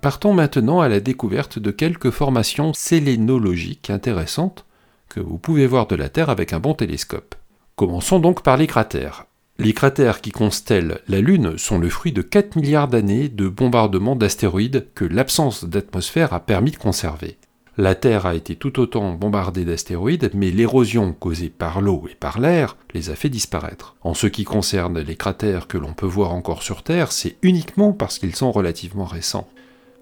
Partons 0.00 0.32
maintenant 0.32 0.80
à 0.80 0.88
la 0.88 1.00
découverte 1.00 1.58
de 1.58 1.70
quelques 1.70 2.10
formations 2.10 2.72
sélénologiques 2.72 3.90
intéressantes 3.90 4.64
que 5.08 5.20
vous 5.20 5.38
pouvez 5.38 5.66
voir 5.66 5.86
de 5.86 5.96
la 5.96 6.08
Terre 6.08 6.30
avec 6.30 6.52
un 6.52 6.60
bon 6.60 6.74
télescope. 6.74 7.34
Commençons 7.74 8.20
donc 8.20 8.42
par 8.42 8.56
les 8.56 8.66
cratères. 8.66 9.26
Les 9.58 9.72
cratères 9.72 10.20
qui 10.20 10.30
constellent 10.30 11.00
la 11.08 11.20
Lune 11.20 11.58
sont 11.58 11.78
le 11.78 11.88
fruit 11.88 12.12
de 12.12 12.22
4 12.22 12.54
milliards 12.54 12.86
d'années 12.86 13.28
de 13.28 13.48
bombardements 13.48 14.14
d'astéroïdes 14.14 14.86
que 14.94 15.04
l'absence 15.04 15.64
d'atmosphère 15.64 16.32
a 16.32 16.40
permis 16.40 16.70
de 16.70 16.76
conserver. 16.76 17.36
La 17.76 17.94
Terre 17.94 18.26
a 18.26 18.34
été 18.34 18.54
tout 18.54 18.78
autant 18.80 19.14
bombardée 19.14 19.64
d'astéroïdes, 19.64 20.30
mais 20.34 20.50
l'érosion 20.50 21.12
causée 21.12 21.48
par 21.48 21.80
l'eau 21.80 22.04
et 22.10 22.14
par 22.14 22.40
l'air 22.40 22.76
les 22.94 23.10
a 23.10 23.16
fait 23.16 23.28
disparaître. 23.28 23.96
En 24.02 24.14
ce 24.14 24.26
qui 24.28 24.44
concerne 24.44 25.00
les 25.00 25.16
cratères 25.16 25.66
que 25.66 25.78
l'on 25.78 25.92
peut 25.92 26.06
voir 26.06 26.32
encore 26.32 26.62
sur 26.62 26.82
Terre, 26.82 27.10
c'est 27.10 27.36
uniquement 27.42 27.92
parce 27.92 28.18
qu'ils 28.18 28.36
sont 28.36 28.52
relativement 28.52 29.04
récents. 29.04 29.48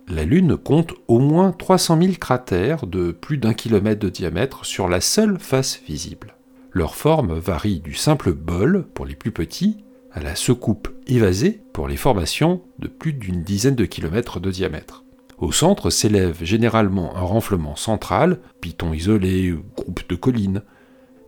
La 0.09 0.23
Lune 0.25 0.57
compte 0.57 0.95
au 1.09 1.19
moins 1.19 1.51
300 1.51 2.01
000 2.01 2.13
cratères 2.21 2.87
de 2.87 3.11
plus 3.11 3.39
d'un 3.39 3.55
kilomètre 3.55 3.99
de 3.99 4.09
diamètre 4.09 4.65
sur 4.65 4.89
la 4.89 5.01
seule 5.01 5.41
face 5.41 5.81
visible. 5.85 6.37
Leur 6.71 6.95
forme 6.95 7.37
varie 7.37 7.81
du 7.81 7.95
simple 7.95 8.33
bol 8.33 8.87
pour 8.95 9.05
les 9.05 9.17
plus 9.17 9.33
petits 9.33 9.79
à 10.13 10.23
la 10.23 10.37
secoupe 10.37 10.89
évasée 11.09 11.61
pour 11.73 11.89
les 11.89 11.97
formations 11.97 12.63
de 12.79 12.87
plus 12.87 13.15
d'une 13.15 13.43
dizaine 13.43 13.75
de 13.75 13.85
kilomètres 13.85 14.39
de 14.39 14.53
diamètre. 14.53 15.03
Au 15.39 15.51
centre 15.51 15.91
s'élève 15.91 16.39
généralement 16.41 17.17
un 17.17 17.23
renflement 17.23 17.75
central, 17.75 18.39
piton 18.61 18.93
isolé 18.93 19.53
ou 19.53 19.65
groupe 19.77 20.09
de 20.09 20.15
collines. 20.15 20.63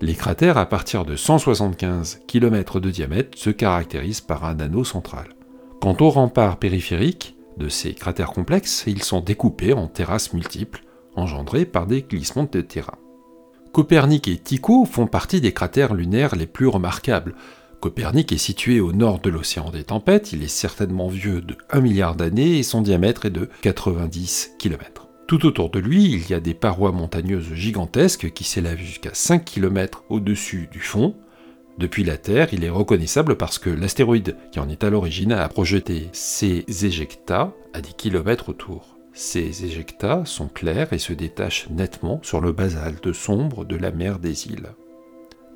Les 0.00 0.14
cratères 0.14 0.56
à 0.56 0.66
partir 0.66 1.04
de 1.04 1.16
175 1.16 2.20
km 2.28 2.78
de 2.78 2.90
diamètre 2.90 3.36
se 3.36 3.50
caractérisent 3.50 4.20
par 4.20 4.44
un 4.44 4.60
anneau 4.60 4.84
central. 4.84 5.30
Quant 5.80 5.96
aux 6.00 6.10
remparts 6.10 6.58
périphériques 6.58 7.37
de 7.58 7.68
ces 7.68 7.92
cratères 7.92 8.30
complexes, 8.30 8.84
ils 8.86 9.02
sont 9.02 9.20
découpés 9.20 9.74
en 9.74 9.88
terrasses 9.88 10.32
multiples, 10.32 10.84
engendrées 11.16 11.66
par 11.66 11.86
des 11.86 12.02
glissements 12.02 12.48
de 12.50 12.60
terrain. 12.60 12.98
Copernic 13.72 14.28
et 14.28 14.38
Tycho 14.38 14.86
font 14.86 15.06
partie 15.06 15.40
des 15.40 15.52
cratères 15.52 15.94
lunaires 15.94 16.36
les 16.36 16.46
plus 16.46 16.66
remarquables. 16.66 17.34
Copernic 17.80 18.32
est 18.32 18.38
situé 18.38 18.80
au 18.80 18.92
nord 18.92 19.20
de 19.20 19.30
l'océan 19.30 19.70
des 19.70 19.84
tempêtes, 19.84 20.32
il 20.32 20.42
est 20.42 20.48
certainement 20.48 21.08
vieux 21.08 21.42
de 21.42 21.56
1 21.70 21.80
milliard 21.80 22.16
d'années 22.16 22.58
et 22.58 22.62
son 22.62 22.80
diamètre 22.80 23.26
est 23.26 23.30
de 23.30 23.48
90 23.62 24.52
km. 24.58 25.08
Tout 25.28 25.44
autour 25.44 25.70
de 25.70 25.78
lui, 25.78 26.04
il 26.04 26.28
y 26.30 26.34
a 26.34 26.40
des 26.40 26.54
parois 26.54 26.90
montagneuses 26.90 27.52
gigantesques 27.52 28.32
qui 28.32 28.44
s'élèvent 28.44 28.80
jusqu'à 28.80 29.12
5 29.12 29.44
km 29.44 30.04
au-dessus 30.08 30.68
du 30.72 30.80
fond. 30.80 31.14
Depuis 31.78 32.02
la 32.02 32.16
Terre, 32.16 32.48
il 32.52 32.64
est 32.64 32.70
reconnaissable 32.70 33.36
parce 33.36 33.60
que 33.60 33.70
l'astéroïde 33.70 34.36
qui 34.50 34.58
en 34.58 34.68
est 34.68 34.82
à 34.82 34.90
l'origine 34.90 35.30
a 35.30 35.48
projeté 35.48 36.08
ses 36.12 36.64
éjectats 36.82 37.52
à 37.72 37.80
des 37.80 37.92
kilomètres 37.92 38.48
autour. 38.48 38.98
Ces 39.12 39.64
éjectats 39.64 40.22
sont 40.24 40.48
clairs 40.48 40.92
et 40.92 40.98
se 40.98 41.12
détachent 41.12 41.68
nettement 41.70 42.18
sur 42.22 42.40
le 42.40 42.50
basalte 42.50 43.12
sombre 43.12 43.64
de 43.64 43.76
la 43.76 43.92
mer 43.92 44.18
des 44.18 44.48
îles. 44.48 44.70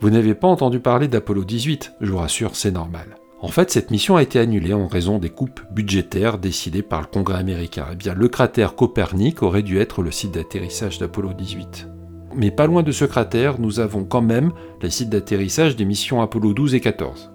Vous 0.01 0.11
n'avez 0.11 0.35
pas 0.35 0.49
entendu 0.49 0.79
parler 0.79 1.09
d'Apollo 1.09 1.45
18, 1.45 1.95
je 2.01 2.11
vous 2.11 2.19
rassure, 2.19 2.55
c'est 2.55 2.71
normal. 2.71 3.17
En 3.41 3.49
fait, 3.49 3.73
cette 3.73 3.91
mission 3.91 4.15
a 4.15 4.23
été 4.23 4.39
annulée 4.39 4.75
en 4.75 4.87
raison 4.87 5.19
des 5.19 5.31
coupes 5.31 5.61
budgétaires 5.73 6.39
décidées 6.39 6.83
par 6.83 7.01
le 7.01 7.07
Congrès 7.09 7.39
américain. 7.39 7.89
Eh 7.93 7.97
bien, 7.97 8.15
le 8.15 8.29
cratère 8.29 8.77
Copernic 8.77 9.43
aurait 9.43 9.63
dû 9.63 9.81
être 9.81 10.03
le 10.03 10.13
site 10.13 10.35
d'atterrissage 10.35 10.99
d'Apollo 10.99 11.33
18. 11.33 11.89
Mais 12.35 12.51
pas 12.51 12.67
loin 12.67 12.83
de 12.83 12.93
ce 12.93 13.05
cratère, 13.05 13.61
nous 13.61 13.81
avons 13.81 14.05
quand 14.05 14.23
même 14.23 14.53
les 14.81 14.91
sites 14.91 15.11
d'atterrissage 15.11 15.77
des 15.77 15.85
missions 15.85 16.23
Apollo 16.23 16.55
12 16.55 16.75
et 16.75 16.81
14. 16.81 17.31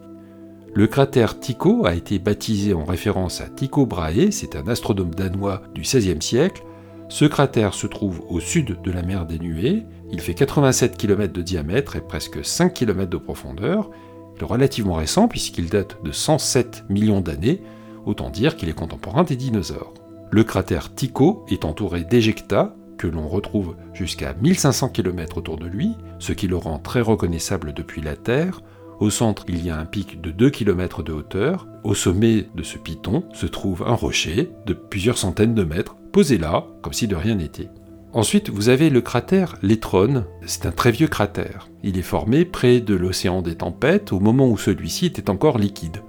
Le 0.74 0.88
cratère 0.88 1.40
Tycho 1.40 1.86
a 1.86 1.96
été 1.96 2.20
baptisé 2.20 2.74
en 2.74 2.84
référence 2.84 3.42
à 3.42 3.48
Tycho 3.48 3.86
Brahe, 3.86 4.32
c'est 4.32 4.56
un 4.56 4.68
astronome 4.68 5.14
danois 5.14 5.62
du 5.74 5.82
XVIe 5.82 6.22
siècle. 6.22 6.64
Ce 7.10 7.26
cratère 7.26 7.74
se 7.74 7.88
trouve 7.88 8.22
au 8.30 8.40
sud 8.40 8.82
de 8.82 8.92
la 8.92 9.02
mer 9.02 9.26
des 9.26 9.40
Nuées, 9.40 9.86
il 10.12 10.20
fait 10.20 10.34
87 10.34 10.98
km 10.98 11.34
de 11.34 11.42
diamètre 11.42 11.96
et 11.96 12.02
presque 12.02 12.44
5 12.44 12.74
km 12.74 13.10
de 13.10 13.18
profondeur. 13.18 13.90
Il 14.36 14.44
est 14.44 14.46
relativement 14.46 14.96
récent 14.96 15.28
puisqu'il 15.28 15.70
date 15.70 15.98
de 16.04 16.12
107 16.12 16.86
millions 16.90 17.22
d'années, 17.22 17.62
autant 18.06 18.30
dire 18.30 18.56
qu'il 18.56 18.70
est 18.70 18.74
contemporain 18.74 19.24
des 19.24 19.36
dinosaures. 19.36 19.94
Le 20.30 20.44
cratère 20.44 20.94
Tycho 20.94 21.46
est 21.50 21.66
entouré 21.66 22.04
d'éjecta, 22.04 22.76
que 22.98 23.08
l'on 23.08 23.28
retrouve 23.28 23.76
jusqu'à 23.94 24.34
1500 24.34 24.90
km 24.90 25.38
autour 25.38 25.58
de 25.58 25.68
lui, 25.68 25.96
ce 26.20 26.34
qui 26.34 26.48
le 26.48 26.58
rend 26.58 26.80
très 26.80 27.02
reconnaissable 27.02 27.74
depuis 27.74 28.02
la 28.02 28.16
Terre, 28.16 28.62
au 29.00 29.12
centre, 29.12 29.46
il 29.48 29.64
y 29.64 29.70
a 29.70 29.78
un 29.78 29.86
pic 29.86 30.22
de 30.22 30.32
2 30.32 30.50
km 30.50 31.04
de 31.04 31.14
hauteur. 31.14 31.68
Au 31.84 31.94
sommet 31.94 32.48
de 32.56 32.64
ce 32.64 32.80
piton 32.80 33.24
se 33.32 33.46
trouve 33.46 33.84
un 33.84 33.94
rocher 33.94 34.50
de 34.66 34.74
plusieurs 34.74 35.20
centaines 35.20 35.54
de 35.54 35.64
mètres, 35.64 35.96
posé 36.12 36.40
là, 36.40 36.66
comme 36.82 36.94
si 36.94 37.08
de 37.08 37.16
rien 37.16 37.36
n'était. 37.36 37.70
Ensuite, 38.14 38.50
vous 38.50 38.70
avez 38.70 38.90
le 38.90 39.02
cratère 39.02 39.58
Letron. 39.62 40.26
C'est 40.48 40.66
un 40.66 40.72
très 40.72 40.92
vieux 40.92 41.08
cratère. 41.08 41.70
Il 41.84 42.00
est 42.00 42.04
formé 42.04 42.44
près 42.44 42.80
de 42.80 42.96
l'océan 42.96 43.44
des 43.44 43.56
tempêtes 43.56 44.12
au 44.12 44.20
moment 44.20 44.50
où 44.50 44.58
celui-ci 44.58 45.06
était 45.06 45.30
encore 45.30 45.60
liquide. 45.60 46.02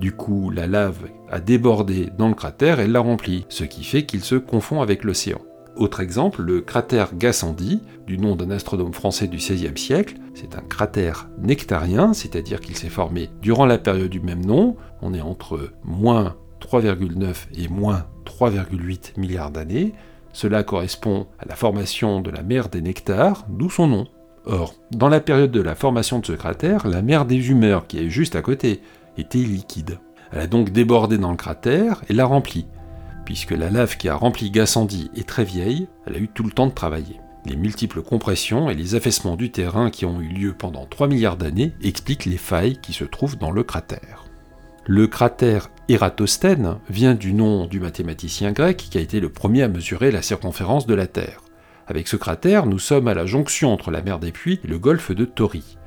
Du 0.00 0.10
coup, 0.10 0.50
la 0.50 0.66
lave 0.66 1.08
a 1.30 1.38
débordé 1.38 2.08
dans 2.18 2.28
le 2.28 2.34
cratère 2.34 2.80
et 2.80 2.88
l'a 2.88 2.98
rempli, 2.98 3.46
ce 3.48 3.62
qui 3.62 3.84
fait 3.84 4.04
qu'il 4.04 4.24
se 4.24 4.34
confond 4.34 4.82
avec 4.82 5.04
l'océan. 5.04 5.40
Autre 5.76 6.00
exemple, 6.00 6.42
le 6.42 6.60
cratère 6.60 7.16
Gassendi, 7.16 7.80
du 8.06 8.18
nom 8.18 8.36
d'un 8.36 8.50
astronome 8.50 8.92
français 8.92 9.26
du 9.26 9.38
XVIe 9.38 9.76
siècle. 9.76 10.16
C'est 10.34 10.54
un 10.54 10.60
cratère 10.60 11.28
nectarien, 11.38 12.12
c'est-à-dire 12.12 12.60
qu'il 12.60 12.76
s'est 12.76 12.90
formé 12.90 13.30
durant 13.40 13.64
la 13.64 13.78
période 13.78 14.10
du 14.10 14.20
même 14.20 14.44
nom. 14.44 14.76
On 15.00 15.14
est 15.14 15.22
entre 15.22 15.70
moins 15.82 16.36
3,9 16.60 17.34
et 17.56 17.68
moins 17.68 18.06
3,8 18.26 19.18
milliards 19.18 19.50
d'années. 19.50 19.94
Cela 20.34 20.62
correspond 20.62 21.26
à 21.38 21.46
la 21.46 21.56
formation 21.56 22.20
de 22.20 22.30
la 22.30 22.42
mer 22.42 22.68
des 22.68 22.82
Nectars, 22.82 23.46
d'où 23.48 23.70
son 23.70 23.86
nom. 23.86 24.06
Or, 24.44 24.74
dans 24.90 25.08
la 25.08 25.20
période 25.20 25.52
de 25.52 25.60
la 25.60 25.74
formation 25.74 26.18
de 26.18 26.26
ce 26.26 26.32
cratère, 26.32 26.86
la 26.86 27.00
mer 27.00 27.24
des 27.24 27.50
Humeurs, 27.50 27.86
qui 27.86 27.98
est 27.98 28.10
juste 28.10 28.36
à 28.36 28.42
côté, 28.42 28.80
était 29.16 29.38
liquide. 29.38 29.98
Elle 30.32 30.40
a 30.40 30.46
donc 30.46 30.70
débordé 30.70 31.18
dans 31.18 31.30
le 31.30 31.36
cratère 31.36 32.02
et 32.08 32.12
l'a 32.12 32.24
rempli 32.24 32.66
puisque 33.24 33.52
la 33.52 33.70
lave 33.70 33.96
qui 33.96 34.08
a 34.08 34.14
rempli 34.14 34.50
Gassendi 34.50 35.10
est 35.16 35.28
très 35.28 35.44
vieille, 35.44 35.88
elle 36.06 36.16
a 36.16 36.18
eu 36.18 36.28
tout 36.28 36.42
le 36.42 36.50
temps 36.50 36.66
de 36.66 36.72
travailler. 36.72 37.20
Les 37.44 37.56
multiples 37.56 38.02
compressions 38.02 38.70
et 38.70 38.74
les 38.74 38.94
affaissements 38.94 39.36
du 39.36 39.50
terrain 39.50 39.90
qui 39.90 40.06
ont 40.06 40.20
eu 40.20 40.28
lieu 40.28 40.54
pendant 40.54 40.86
3 40.86 41.08
milliards 41.08 41.36
d'années 41.36 41.72
expliquent 41.82 42.26
les 42.26 42.36
failles 42.36 42.78
qui 42.80 42.92
se 42.92 43.04
trouvent 43.04 43.36
dans 43.36 43.50
le 43.50 43.64
cratère. 43.64 44.26
Le 44.86 45.06
cratère 45.06 45.70
Eratosthène 45.88 46.78
vient 46.88 47.14
du 47.14 47.32
nom 47.32 47.66
du 47.66 47.80
mathématicien 47.80 48.52
grec 48.52 48.76
qui 48.76 48.98
a 48.98 49.00
été 49.00 49.18
le 49.20 49.28
premier 49.28 49.62
à 49.62 49.68
mesurer 49.68 50.10
la 50.10 50.22
circonférence 50.22 50.86
de 50.86 50.94
la 50.94 51.06
Terre. 51.06 51.40
Avec 51.88 52.06
ce 52.06 52.16
cratère, 52.16 52.66
nous 52.66 52.78
sommes 52.78 53.08
à 53.08 53.14
la 53.14 53.26
jonction 53.26 53.72
entre 53.72 53.90
la 53.90 54.02
mer 54.02 54.20
des 54.20 54.32
Puits 54.32 54.60
et 54.64 54.68
le 54.68 54.78
golfe 54.78 55.10
de 55.10 55.24
Tauri. 55.24 55.78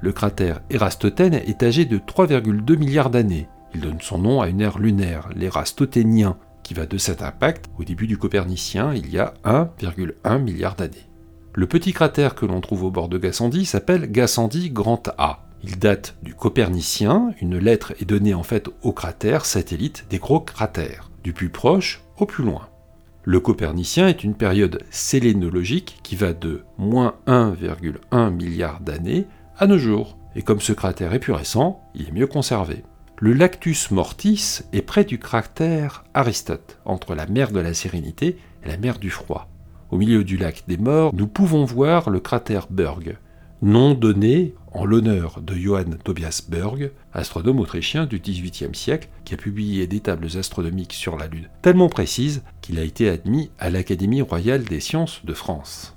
Le 0.00 0.12
cratère 0.12 0.60
Eratosthène 0.70 1.34
est 1.34 1.62
âgé 1.62 1.84
de 1.84 1.98
3,2 1.98 2.76
milliards 2.76 3.10
d'années. 3.10 3.48
Il 3.74 3.80
donne 3.80 4.00
son 4.00 4.18
nom 4.18 4.40
à 4.40 4.48
une 4.48 4.60
ère 4.60 4.78
lunaire, 4.78 5.28
l'Érastothénien, 5.34 6.36
qui 6.70 6.74
va 6.74 6.86
de 6.86 6.98
cet 6.98 7.20
impact 7.22 7.64
au 7.80 7.82
début 7.82 8.06
du 8.06 8.16
Copernicien 8.16 8.94
il 8.94 9.10
y 9.10 9.18
a 9.18 9.34
1,1 9.44 10.38
milliard 10.40 10.76
d'années. 10.76 11.08
Le 11.52 11.66
petit 11.66 11.92
cratère 11.92 12.36
que 12.36 12.46
l'on 12.46 12.60
trouve 12.60 12.84
au 12.84 12.92
bord 12.92 13.08
de 13.08 13.18
Gassendi 13.18 13.64
s'appelle 13.64 14.08
Gassendi 14.12 14.70
Grand 14.70 15.02
A. 15.18 15.48
Il 15.64 15.80
date 15.80 16.14
du 16.22 16.32
Copernicien, 16.32 17.34
une 17.40 17.58
lettre 17.58 17.92
est 18.00 18.04
donnée 18.04 18.34
en 18.34 18.44
fait 18.44 18.68
au 18.82 18.92
cratère 18.92 19.46
satellite 19.46 20.06
des 20.10 20.18
gros 20.18 20.38
cratères, 20.38 21.10
du 21.24 21.32
plus 21.32 21.48
proche 21.48 22.04
au 22.18 22.24
plus 22.24 22.44
loin. 22.44 22.68
Le 23.24 23.40
Copernicien 23.40 24.06
est 24.06 24.22
une 24.22 24.36
période 24.36 24.84
sélénologique 24.90 25.98
qui 26.04 26.14
va 26.14 26.32
de 26.32 26.62
moins 26.78 27.16
1,1 27.26 28.30
milliard 28.30 28.78
d'années 28.78 29.26
à 29.58 29.66
nos 29.66 29.78
jours, 29.78 30.16
et 30.36 30.42
comme 30.42 30.60
ce 30.60 30.72
cratère 30.72 31.14
est 31.14 31.18
plus 31.18 31.32
récent, 31.32 31.82
il 31.96 32.10
est 32.10 32.12
mieux 32.12 32.28
conservé. 32.28 32.84
Le 33.22 33.34
Lactus 33.34 33.90
Mortis 33.90 34.60
est 34.72 34.80
près 34.80 35.04
du 35.04 35.18
cratère 35.18 36.04
Aristote, 36.14 36.78
entre 36.86 37.14
la 37.14 37.26
mer 37.26 37.52
de 37.52 37.60
la 37.60 37.74
Sérénité 37.74 38.38
et 38.64 38.68
la 38.68 38.78
mer 38.78 38.98
du 38.98 39.10
Froid. 39.10 39.46
Au 39.90 39.98
milieu 39.98 40.24
du 40.24 40.38
lac 40.38 40.64
des 40.66 40.78
Morts, 40.78 41.12
nous 41.14 41.26
pouvons 41.26 41.66
voir 41.66 42.08
le 42.08 42.18
cratère 42.18 42.68
Berg, 42.70 43.18
nom 43.60 43.92
donné 43.92 44.54
en 44.72 44.86
l'honneur 44.86 45.42
de 45.42 45.54
Johann 45.54 45.98
Tobias 46.02 46.46
Berg, 46.48 46.92
astronome 47.12 47.60
autrichien 47.60 48.06
du 48.06 48.20
XVIIIe 48.20 48.74
siècle, 48.74 49.10
qui 49.26 49.34
a 49.34 49.36
publié 49.36 49.86
des 49.86 50.00
tables 50.00 50.38
astronomiques 50.38 50.94
sur 50.94 51.18
la 51.18 51.26
Lune 51.26 51.50
tellement 51.60 51.90
précises 51.90 52.42
qu'il 52.62 52.78
a 52.78 52.84
été 52.84 53.10
admis 53.10 53.50
à 53.58 53.68
l'Académie 53.68 54.22
royale 54.22 54.64
des 54.64 54.80
sciences 54.80 55.26
de 55.26 55.34
France. 55.34 55.94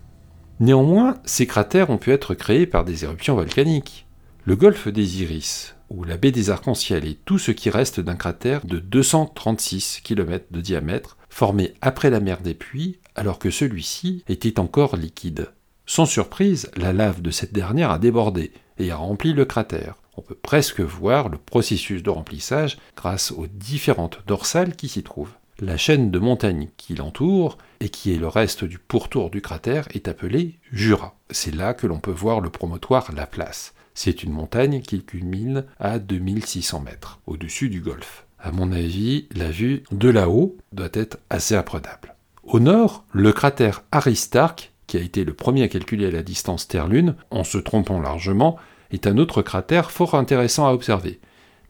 Néanmoins, 0.59 1.15
ces 1.23 1.47
cratères 1.47 1.89
ont 1.89 1.97
pu 1.97 2.11
être 2.11 2.33
créés 2.33 2.67
par 2.67 2.83
des 2.83 3.05
éruptions 3.05 3.35
volcaniques. 3.35 4.02
Le 4.45 4.57
golfe 4.57 4.89
des 4.89 5.21
Iris, 5.21 5.73
ou 5.89 6.03
la 6.03 6.17
baie 6.17 6.31
des 6.31 6.49
Arcs-en-Ciel 6.49 7.05
est 7.05 7.23
tout 7.23 7.39
ce 7.39 7.51
qui 7.51 7.69
reste 7.69 8.01
d'un 8.01 8.17
cratère 8.17 8.65
de 8.65 8.77
236 8.77 10.01
km 10.03 10.47
de 10.51 10.59
diamètre, 10.59 11.15
formé 11.29 11.75
après 11.79 12.09
la 12.09 12.19
mer 12.19 12.41
des 12.41 12.53
Puits, 12.53 12.99
alors 13.15 13.39
que 13.39 13.49
celui-ci 13.49 14.21
était 14.27 14.59
encore 14.59 14.97
liquide. 14.97 15.53
Sans 15.85 16.05
surprise, 16.05 16.69
la 16.75 16.91
lave 16.91 17.21
de 17.21 17.31
cette 17.31 17.53
dernière 17.53 17.89
a 17.89 17.99
débordé 17.99 18.51
et 18.79 18.91
a 18.91 18.97
rempli 18.97 19.31
le 19.31 19.45
cratère. 19.45 19.95
On 20.17 20.21
peut 20.21 20.35
presque 20.35 20.81
voir 20.81 21.29
le 21.29 21.37
processus 21.37 22.03
de 22.03 22.09
remplissage 22.09 22.77
grâce 22.97 23.31
aux 23.31 23.47
différentes 23.47 24.19
dorsales 24.27 24.75
qui 24.75 24.89
s'y 24.89 25.03
trouvent. 25.03 25.35
La 25.61 25.77
chaîne 25.77 26.11
de 26.11 26.19
montagnes 26.19 26.67
qui 26.75 26.95
l'entoure 26.95 27.57
et 27.79 27.87
qui 27.87 28.13
est 28.13 28.17
le 28.17 28.27
reste 28.27 28.65
du 28.65 28.77
pourtour 28.77 29.29
du 29.29 29.41
cratère 29.41 29.87
est 29.93 30.09
appelée 30.09 30.59
Jura. 30.73 31.15
C'est 31.29 31.55
là 31.55 31.73
que 31.73 31.87
l'on 31.87 31.99
peut 31.99 32.11
voir 32.11 32.41
le 32.41 32.49
promontoire 32.49 33.09
La 33.15 33.25
Place. 33.25 33.72
C'est 33.93 34.23
une 34.23 34.31
montagne 34.31 34.81
qui 34.81 35.03
culmine 35.03 35.65
à 35.79 35.99
2600 35.99 36.81
mètres, 36.81 37.19
au-dessus 37.27 37.69
du 37.69 37.81
golfe. 37.81 38.25
À 38.39 38.51
mon 38.51 38.71
avis, 38.71 39.27
la 39.35 39.51
vue 39.51 39.83
de 39.91 40.09
là-haut 40.09 40.57
doit 40.73 40.89
être 40.93 41.17
assez 41.29 41.55
imprenable. 41.55 42.15
Au 42.43 42.59
nord, 42.59 43.05
le 43.13 43.31
cratère 43.31 43.83
Aristarque, 43.91 44.71
qui 44.87 44.97
a 44.97 45.01
été 45.01 45.23
le 45.23 45.33
premier 45.33 45.63
à 45.63 45.67
calculer 45.67 46.11
la 46.11 46.23
distance 46.23 46.67
Terre-Lune, 46.67 47.15
en 47.31 47.43
se 47.43 47.57
trompant 47.57 48.01
largement, 48.01 48.57
est 48.91 49.07
un 49.07 49.17
autre 49.17 49.41
cratère 49.41 49.91
fort 49.91 50.15
intéressant 50.15 50.67
à 50.67 50.73
observer. 50.73 51.19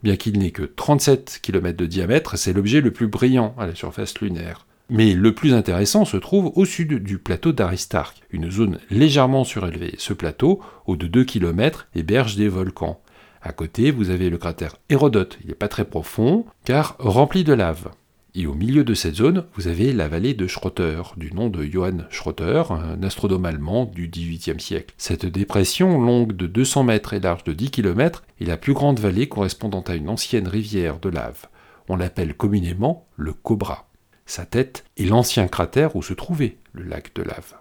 Bien 0.02 0.16
qu'il 0.16 0.38
n'ait 0.38 0.50
que 0.50 0.64
37 0.64 1.40
km 1.42 1.76
de 1.76 1.86
diamètre, 1.86 2.36
c'est 2.36 2.52
l'objet 2.52 2.80
le 2.80 2.90
plus 2.90 3.06
brillant 3.06 3.54
à 3.58 3.66
la 3.66 3.74
surface 3.74 4.18
lunaire. 4.20 4.66
Mais 4.90 5.14
le 5.14 5.32
plus 5.34 5.54
intéressant 5.54 6.04
se 6.04 6.18
trouve 6.18 6.52
au 6.56 6.66
sud 6.66 7.02
du 7.02 7.18
plateau 7.18 7.52
d'Aristarque, 7.52 8.22
une 8.30 8.50
zone 8.50 8.78
légèrement 8.90 9.44
surélevée. 9.44 9.94
Ce 9.98 10.12
plateau, 10.12 10.60
haut 10.86 10.96
de 10.96 11.06
2 11.06 11.24
km, 11.24 11.88
héberge 11.94 12.36
des 12.36 12.48
volcans. 12.48 13.00
À 13.40 13.52
côté, 13.52 13.90
vous 13.90 14.10
avez 14.10 14.28
le 14.28 14.36
cratère 14.38 14.76
Hérodote. 14.90 15.38
Il 15.42 15.48
n'est 15.48 15.54
pas 15.54 15.68
très 15.68 15.86
profond, 15.86 16.44
car 16.64 16.96
rempli 16.98 17.44
de 17.44 17.54
lave. 17.54 17.90
Et 18.34 18.46
au 18.46 18.54
milieu 18.54 18.84
de 18.84 18.94
cette 18.94 19.14
zone, 19.14 19.44
vous 19.54 19.68
avez 19.68 19.92
la 19.92 20.08
vallée 20.08 20.34
de 20.34 20.46
Schroeter, 20.46 21.00
du 21.16 21.32
nom 21.32 21.48
de 21.48 21.64
Johann 21.64 22.06
Schroeter, 22.10 22.64
un 22.70 23.02
astronome 23.02 23.44
allemand 23.46 23.84
du 23.86 24.08
XVIIIe 24.08 24.60
siècle. 24.60 24.94
Cette 24.98 25.24
dépression, 25.24 26.00
longue 26.00 26.32
de 26.32 26.46
200 26.46 26.82
mètres 26.82 27.14
et 27.14 27.20
large 27.20 27.44
de 27.44 27.52
10 27.52 27.70
km, 27.70 28.24
est 28.40 28.46
la 28.46 28.56
plus 28.56 28.74
grande 28.74 28.98
vallée 28.98 29.28
correspondant 29.28 29.82
à 29.82 29.94
une 29.94 30.08
ancienne 30.08 30.48
rivière 30.48 30.98
de 30.98 31.08
lave. 31.08 31.46
On 31.88 31.96
l'appelle 31.96 32.34
communément 32.34 33.06
le 33.16 33.32
Cobra. 33.32 33.88
Sa 34.26 34.46
tête 34.46 34.84
est 34.96 35.04
l'ancien 35.04 35.48
cratère 35.48 35.96
où 35.96 36.02
se 36.02 36.14
trouvait 36.14 36.56
le 36.72 36.84
lac 36.84 37.14
de 37.14 37.22
lave. 37.22 37.54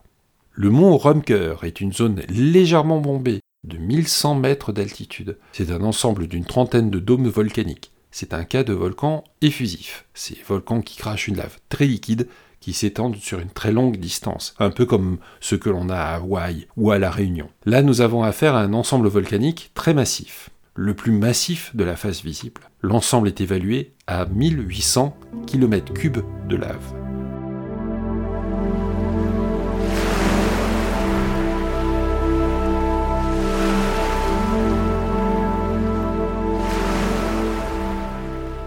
Le 0.51 0.69
mont 0.69 0.97
Rumker 0.97 1.63
est 1.63 1.81
une 1.81 1.93
zone 1.93 2.21
légèrement 2.29 2.99
bombée, 2.99 3.39
de 3.63 3.77
1100 3.77 4.35
mètres 4.35 4.71
d'altitude. 4.71 5.37
C'est 5.51 5.71
un 5.71 5.81
ensemble 5.81 6.27
d'une 6.27 6.45
trentaine 6.45 6.89
de 6.89 6.99
dômes 6.99 7.27
volcaniques 7.27 7.93
c'est 8.13 8.35
un 8.35 8.45
cas 8.45 8.63
de 8.63 8.73
volcan 8.73 9.23
effusif. 9.41 10.05
Ces 10.13 10.37
volcans 10.47 10.81
qui 10.81 10.97
crachent 10.97 11.27
une 11.27 11.37
lave 11.37 11.57
très 11.67 11.87
liquide 11.87 12.29
qui 12.59 12.71
s'étendent 12.71 13.17
sur 13.17 13.39
une 13.39 13.49
très 13.49 13.73
longue 13.73 13.97
distance, 13.97 14.53
un 14.59 14.69
peu 14.69 14.85
comme 14.85 15.17
ce 15.41 15.55
que 15.55 15.69
l'on 15.69 15.89
a 15.89 15.97
à 15.97 16.15
Hawaï 16.17 16.67
ou 16.77 16.91
à 16.91 16.99
La 16.99 17.09
Réunion. 17.09 17.49
Là, 17.65 17.81
nous 17.81 17.99
avons 17.99 18.23
affaire 18.23 18.55
à 18.55 18.61
un 18.61 18.73
ensemble 18.73 19.09
volcanique 19.09 19.71
très 19.73 19.95
massif, 19.95 20.51
le 20.75 20.93
plus 20.93 21.11
massif 21.11 21.75
de 21.75 21.83
la 21.83 21.95
face 21.95 22.21
visible. 22.23 22.61
L'ensemble 22.81 23.27
est 23.27 23.41
évalué 23.41 23.93
à 24.07 24.25
1800 24.25 25.15
km3 25.45 26.23
de 26.47 26.55
lave. 26.55 26.93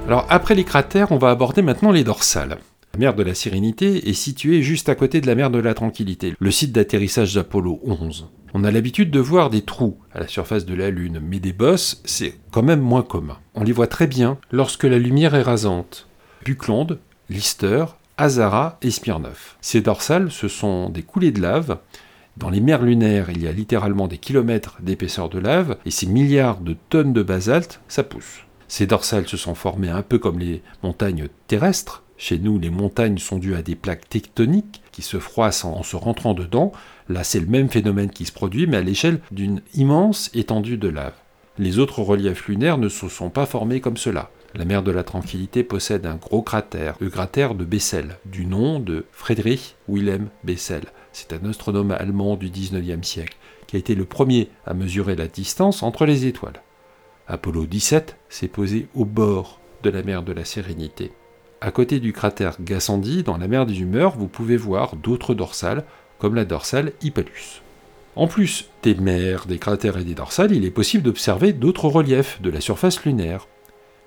Alors 0.07 0.25
après 0.29 0.55
les 0.55 0.63
cratères, 0.63 1.11
on 1.11 1.19
va 1.19 1.31
aborder 1.31 1.63
maintenant 1.63 1.91
les 1.91 2.05
dorsales. 2.05 2.59
La 2.97 3.01
mer 3.01 3.15
de 3.15 3.25
la 3.25 3.35
Sérénité 3.35 4.09
est 4.09 4.15
située 4.15 4.63
juste 4.63 4.89
à 4.89 4.95
côté 4.95 5.21
de 5.21 5.27
la 5.27 5.35
mer 5.35 5.51
de 5.51 5.59
la 5.59 5.75
Tranquillité, 5.75 6.33
le 6.41 6.51
site 6.51 6.73
d'atterrissage 6.73 7.35
d'Apollo 7.35 7.79
11. 7.85 8.31
On 8.55 8.65
a 8.65 8.71
l'habitude 8.71 9.11
de 9.11 9.21
voir 9.21 9.51
des 9.51 9.61
trous 9.61 9.99
à 10.15 10.21
la 10.21 10.29
surface 10.29 10.65
de 10.65 10.75
la 10.75 10.89
Lune, 10.89 11.21
mais 11.23 11.39
des 11.39 11.53
bosses, 11.53 12.01
c'est 12.07 12.39
quand 12.53 12.63
même 12.63 12.81
moins 12.81 13.03
commun. 13.03 13.37
On 13.55 13.65
les 13.65 13.73
voit 13.73 13.87
très 13.87 14.07
bien 14.07 14.39
lorsque 14.51 14.85
la 14.85 14.99
lumière 14.99 15.35
est 15.35 15.43
rasante. 15.43 16.09
Buclande, 16.43 16.99
Lister, 17.29 17.85
Azara 18.17 18.79
et 18.81 18.91
Smirnov. 18.91 19.57
Ces 19.61 19.83
dorsales, 19.83 20.31
ce 20.31 20.49
sont 20.49 20.89
des 20.89 21.03
coulées 21.03 21.33
de 21.33 21.43
lave. 21.43 21.77
Dans 22.39 22.49
les 22.49 22.63
mers 22.63 22.81
lunaires, 22.81 23.29
il 23.29 23.43
y 23.43 23.47
a 23.47 23.53
littéralement 23.53 24.09
des 24.09 24.17
kilomètres 24.17 24.79
d'épaisseur 24.81 25.29
de 25.29 25.39
lave, 25.39 25.77
et 25.85 25.91
ces 25.91 26.07
milliards 26.07 26.61
de 26.61 26.75
tonnes 26.89 27.13
de 27.13 27.23
basalte, 27.23 27.83
ça 27.89 28.05
pousse. 28.05 28.45
Ces 28.69 28.87
dorsales 28.87 29.29
se 29.29 29.37
sont 29.37 29.55
formées 29.55 29.91
un 29.91 30.03
peu 30.03 30.19
comme 30.19 30.39
les 30.39 30.63
montagnes 30.83 31.29
terrestres. 31.47 32.05
Chez 32.19 32.39
nous, 32.39 32.59
les 32.59 32.71
montagnes 32.71 33.19
sont 33.19 33.39
dues 33.39 33.55
à 33.55 33.63
des 33.63 33.75
plaques 33.75 34.09
tectoniques 34.09 34.83
qui 34.93 35.03
se 35.03 35.19
froissent 35.19 35.65
en, 35.65 35.83
se 35.83 35.97
rentrant 35.97 36.35
dedans. 36.35 36.73
Là, 37.09 37.25
c'est 37.25 37.41
le 37.41 37.47
même 37.47 37.69
phénomène 37.69 38.11
qui 38.11 38.25
se 38.25 38.33
produit, 38.33 38.67
mais 38.67 38.79
à 38.79 38.83
l'échelle 38.83 39.21
d'une 39.31 39.61
immense 39.75 40.31
étendue 40.35 40.79
de 40.79 40.89
lave. 40.89 41.15
Les 41.59 41.79
autres 41.79 42.01
reliefs 42.01 42.49
lunaires 42.49 42.79
ne 42.79 42.89
se 42.89 43.09
sont 43.09 43.31
pas 43.31 43.47
formés 43.47 43.81
comme 43.81 43.97
cela. 43.97 44.31
La 44.55 44.65
mer 44.65 44.83
de 44.83 44.91
la 44.91 45.05
Tranquillité 45.05 45.63
possède 45.63 46.07
un 46.07 46.17
gros 46.17 46.41
cratère, 46.41 46.97
le 47.01 47.11
cratère 47.11 47.55
de 47.55 47.65
Bessel, 47.65 48.17
du 48.25 48.47
nom 48.47 48.81
de 48.81 49.05
Friedrich 49.13 49.77
Wilhelm 49.87 50.29
Bessel. 50.45 50.85
C'est 51.13 51.35
un 51.35 51.49
astronome 51.49 51.91
allemand 51.91 52.37
du 52.37 52.49
19e 52.49 53.03
siècle 53.03 53.37
qui 53.67 53.77
a 53.77 53.79
été 53.79 53.95
le 53.95 54.05
premier 54.05 54.49
à 54.65 54.73
mesurer 54.73 55.17
la 55.17 55.29
distance 55.29 55.83
entre 55.83 56.07
les 56.07 56.25
étoiles. 56.27 56.63
Apollo 57.29 57.67
17 57.67 58.17
s'est 58.29 58.49
posé 58.49 58.89
au 58.95 59.05
bord 59.05 59.61
de 59.83 59.91
la 59.91 60.03
mer 60.03 60.23
de 60.23 60.33
la 60.33 60.45
Sérénité. 60.45 61.13
À 61.67 61.73
côté 61.73 61.99
du 61.99 62.13
cratère 62.13 62.59
Gassendi, 62.61 63.25
dans 63.25 63.39
la 63.39 63.49
mer 63.49 63.67
des 63.67 63.81
Humeurs, 63.81 64.17
vous 64.17 64.29
pouvez 64.29 64.57
voir 64.57 64.95
d'autres 64.95 65.35
dorsales, 65.35 65.83
comme 66.21 66.37
la 66.37 66.45
dorsale 66.45 66.93
Hippalus. 67.03 67.61
En 68.15 68.29
plus 68.29 68.71
des 68.85 68.95
mers, 68.95 69.47
des 69.47 69.59
cratères 69.59 69.99
et 69.99 70.05
des 70.05 70.15
dorsales, 70.15 70.53
il 70.53 70.65
est 70.65 70.71
possible 70.71 71.03
d'observer 71.03 71.53
d'autres 71.53 71.89
reliefs 71.89 72.41
de 72.41 72.51
la 72.51 72.61
surface 72.61 73.05
lunaire. 73.05 73.49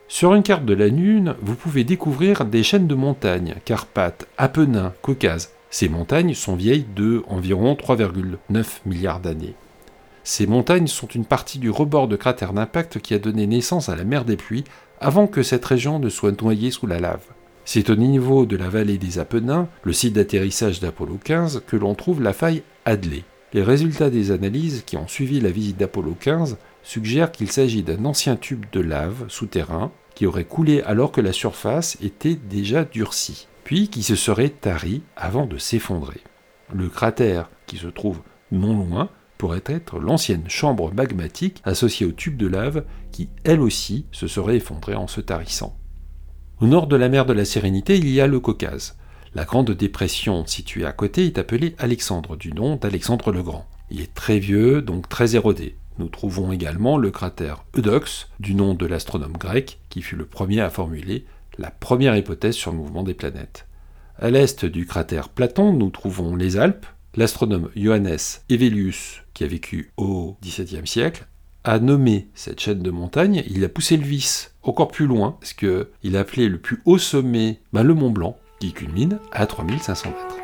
Sur 0.07 0.35
une 0.35 0.41
carte 0.41 0.63
de 0.63 0.73
la 0.73 0.87
Lune, 0.87 1.35
vous 1.41 1.55
pouvez 1.55 1.83
découvrir 1.83 2.45
des 2.45 2.63
chaînes 2.63 2.87
de 2.87 2.95
montagnes, 2.95 3.55
Carpates, 3.65 4.25
Apennins, 4.37 4.93
Caucase. 5.01 5.51
Ces 5.69 5.89
montagnes 5.89 6.35
sont 6.35 6.55
vieilles 6.55 6.87
de 6.95 7.25
environ 7.27 7.73
3,9 7.73 8.65
milliards 8.85 9.19
d'années. 9.19 9.55
Ces 10.23 10.47
montagnes 10.47 10.87
sont 10.87 11.07
une 11.07 11.25
partie 11.25 11.59
du 11.59 11.69
rebord 11.69 12.07
de 12.07 12.15
cratère 12.15 12.53
d'impact 12.53 12.99
qui 12.99 13.13
a 13.13 13.19
donné 13.19 13.47
naissance 13.47 13.89
à 13.89 13.97
la 13.97 14.05
mer 14.05 14.23
des 14.23 14.37
pluies 14.37 14.63
avant 15.01 15.27
que 15.27 15.43
cette 15.43 15.65
région 15.65 15.99
ne 15.99 16.07
soit 16.07 16.41
noyée 16.41 16.71
sous 16.71 16.87
la 16.87 17.01
lave. 17.01 17.25
C'est 17.71 17.91
au 17.91 17.95
niveau 17.95 18.47
de 18.47 18.57
la 18.57 18.67
vallée 18.67 18.97
des 18.97 19.19
Apennins, 19.19 19.69
le 19.83 19.93
site 19.93 20.15
d'atterrissage 20.15 20.79
d'Apollo 20.79 21.19
15, 21.23 21.61
que 21.67 21.77
l'on 21.77 21.93
trouve 21.93 22.19
la 22.19 22.33
faille 22.33 22.63
Hadley. 22.83 23.23
Les 23.53 23.61
résultats 23.61 24.09
des 24.09 24.31
analyses 24.31 24.81
qui 24.87 24.97
ont 24.97 25.07
suivi 25.07 25.39
la 25.39 25.51
visite 25.51 25.77
d'Apollo 25.77 26.17
15 26.19 26.57
suggèrent 26.81 27.31
qu'il 27.31 27.51
s'agit 27.51 27.83
d'un 27.83 28.05
ancien 28.05 28.37
tube 28.37 28.65
de 28.71 28.79
lave 28.79 29.25
souterrain 29.27 29.91
qui 30.15 30.25
aurait 30.25 30.45
coulé 30.45 30.81
alors 30.81 31.11
que 31.11 31.21
la 31.21 31.31
surface 31.31 31.95
était 32.01 32.33
déjà 32.33 32.85
durcie, 32.85 33.47
puis 33.63 33.87
qui 33.87 34.01
se 34.01 34.15
serait 34.15 34.49
tari 34.49 35.03
avant 35.15 35.45
de 35.45 35.59
s'effondrer. 35.59 36.21
Le 36.73 36.89
cratère, 36.89 37.51
qui 37.67 37.77
se 37.77 37.85
trouve 37.85 38.21
non 38.51 38.75
loin, 38.83 39.09
pourrait 39.37 39.61
être 39.67 39.99
l'ancienne 39.99 40.49
chambre 40.49 40.91
magmatique 40.91 41.61
associée 41.65 42.07
au 42.07 42.13
tube 42.13 42.35
de 42.35 42.47
lave 42.47 42.83
qui, 43.11 43.29
elle 43.43 43.61
aussi, 43.61 44.07
se 44.11 44.25
serait 44.25 44.55
effondrée 44.55 44.95
en 44.95 45.05
se 45.05 45.21
tarissant. 45.21 45.78
Au 46.61 46.67
nord 46.67 46.87
de 46.87 46.97
la 46.97 47.07
mer 47.07 47.25
de 47.25 47.31
la 47.31 47.45
Sérénité, 47.45 47.95
il 47.95 48.09
y 48.09 48.19
a 48.19 48.27
le 48.27 48.41
Caucase. 48.41 48.97
La 49.33 49.45
grande 49.45 49.71
dépression 49.71 50.45
située 50.45 50.85
à 50.85 50.91
côté 50.91 51.25
est 51.25 51.37
appelée 51.37 51.73
Alexandre, 51.77 52.35
du 52.35 52.51
nom 52.51 52.75
d'Alexandre 52.75 53.31
le 53.31 53.41
Grand. 53.41 53.65
Il 53.89 54.01
est 54.01 54.13
très 54.13 54.39
vieux, 54.39 54.81
donc 54.81 55.07
très 55.07 55.37
érodé. 55.37 55.77
Nous 55.99 56.09
trouvons 56.09 56.51
également 56.51 56.97
le 56.97 57.11
cratère 57.11 57.63
Eudox, 57.77 58.27
du 58.41 58.55
nom 58.55 58.73
de 58.73 58.85
l'astronome 58.85 59.37
grec, 59.37 59.79
qui 59.87 60.01
fut 60.01 60.17
le 60.17 60.25
premier 60.25 60.59
à 60.59 60.69
formuler 60.69 61.23
la 61.57 61.71
première 61.71 62.17
hypothèse 62.17 62.55
sur 62.55 62.71
le 62.71 62.77
mouvement 62.77 63.03
des 63.03 63.13
planètes. 63.13 63.65
À 64.17 64.29
l'est 64.29 64.65
du 64.65 64.85
cratère 64.85 65.29
Platon, 65.29 65.71
nous 65.71 65.91
trouvons 65.91 66.35
les 66.35 66.57
Alpes, 66.57 66.85
L'astronome 67.15 67.69
Johannes 67.77 68.17
Evelius, 68.49 69.21
qui 69.33 69.45
a 69.45 69.47
vécu 69.47 69.93
au 69.95 70.35
XVIIe 70.43 70.85
siècle, 70.85 71.25
a 71.69 71.77
nommé 71.77 72.29
cette 72.33 72.59
chaîne 72.59 72.81
de 72.81 72.89
montagnes, 72.89 73.43
il 73.47 73.63
a 73.63 73.69
poussé 73.69 73.95
le 73.95 74.03
vice 74.03 74.55
encore 74.63 74.87
plus 74.87 75.05
loin, 75.05 75.37
parce 75.39 75.53
qu'il 75.53 76.15
a 76.15 76.19
appelé 76.19 76.49
le 76.49 76.57
plus 76.57 76.81
haut 76.85 76.97
sommet 76.97 77.59
ben, 77.73 77.83
le 77.83 77.93
Mont 77.93 78.09
Blanc, 78.09 78.39
qui 78.59 78.73
culmine 78.73 79.19
à 79.31 79.45
3500 79.45 80.09
mètres. 80.09 80.35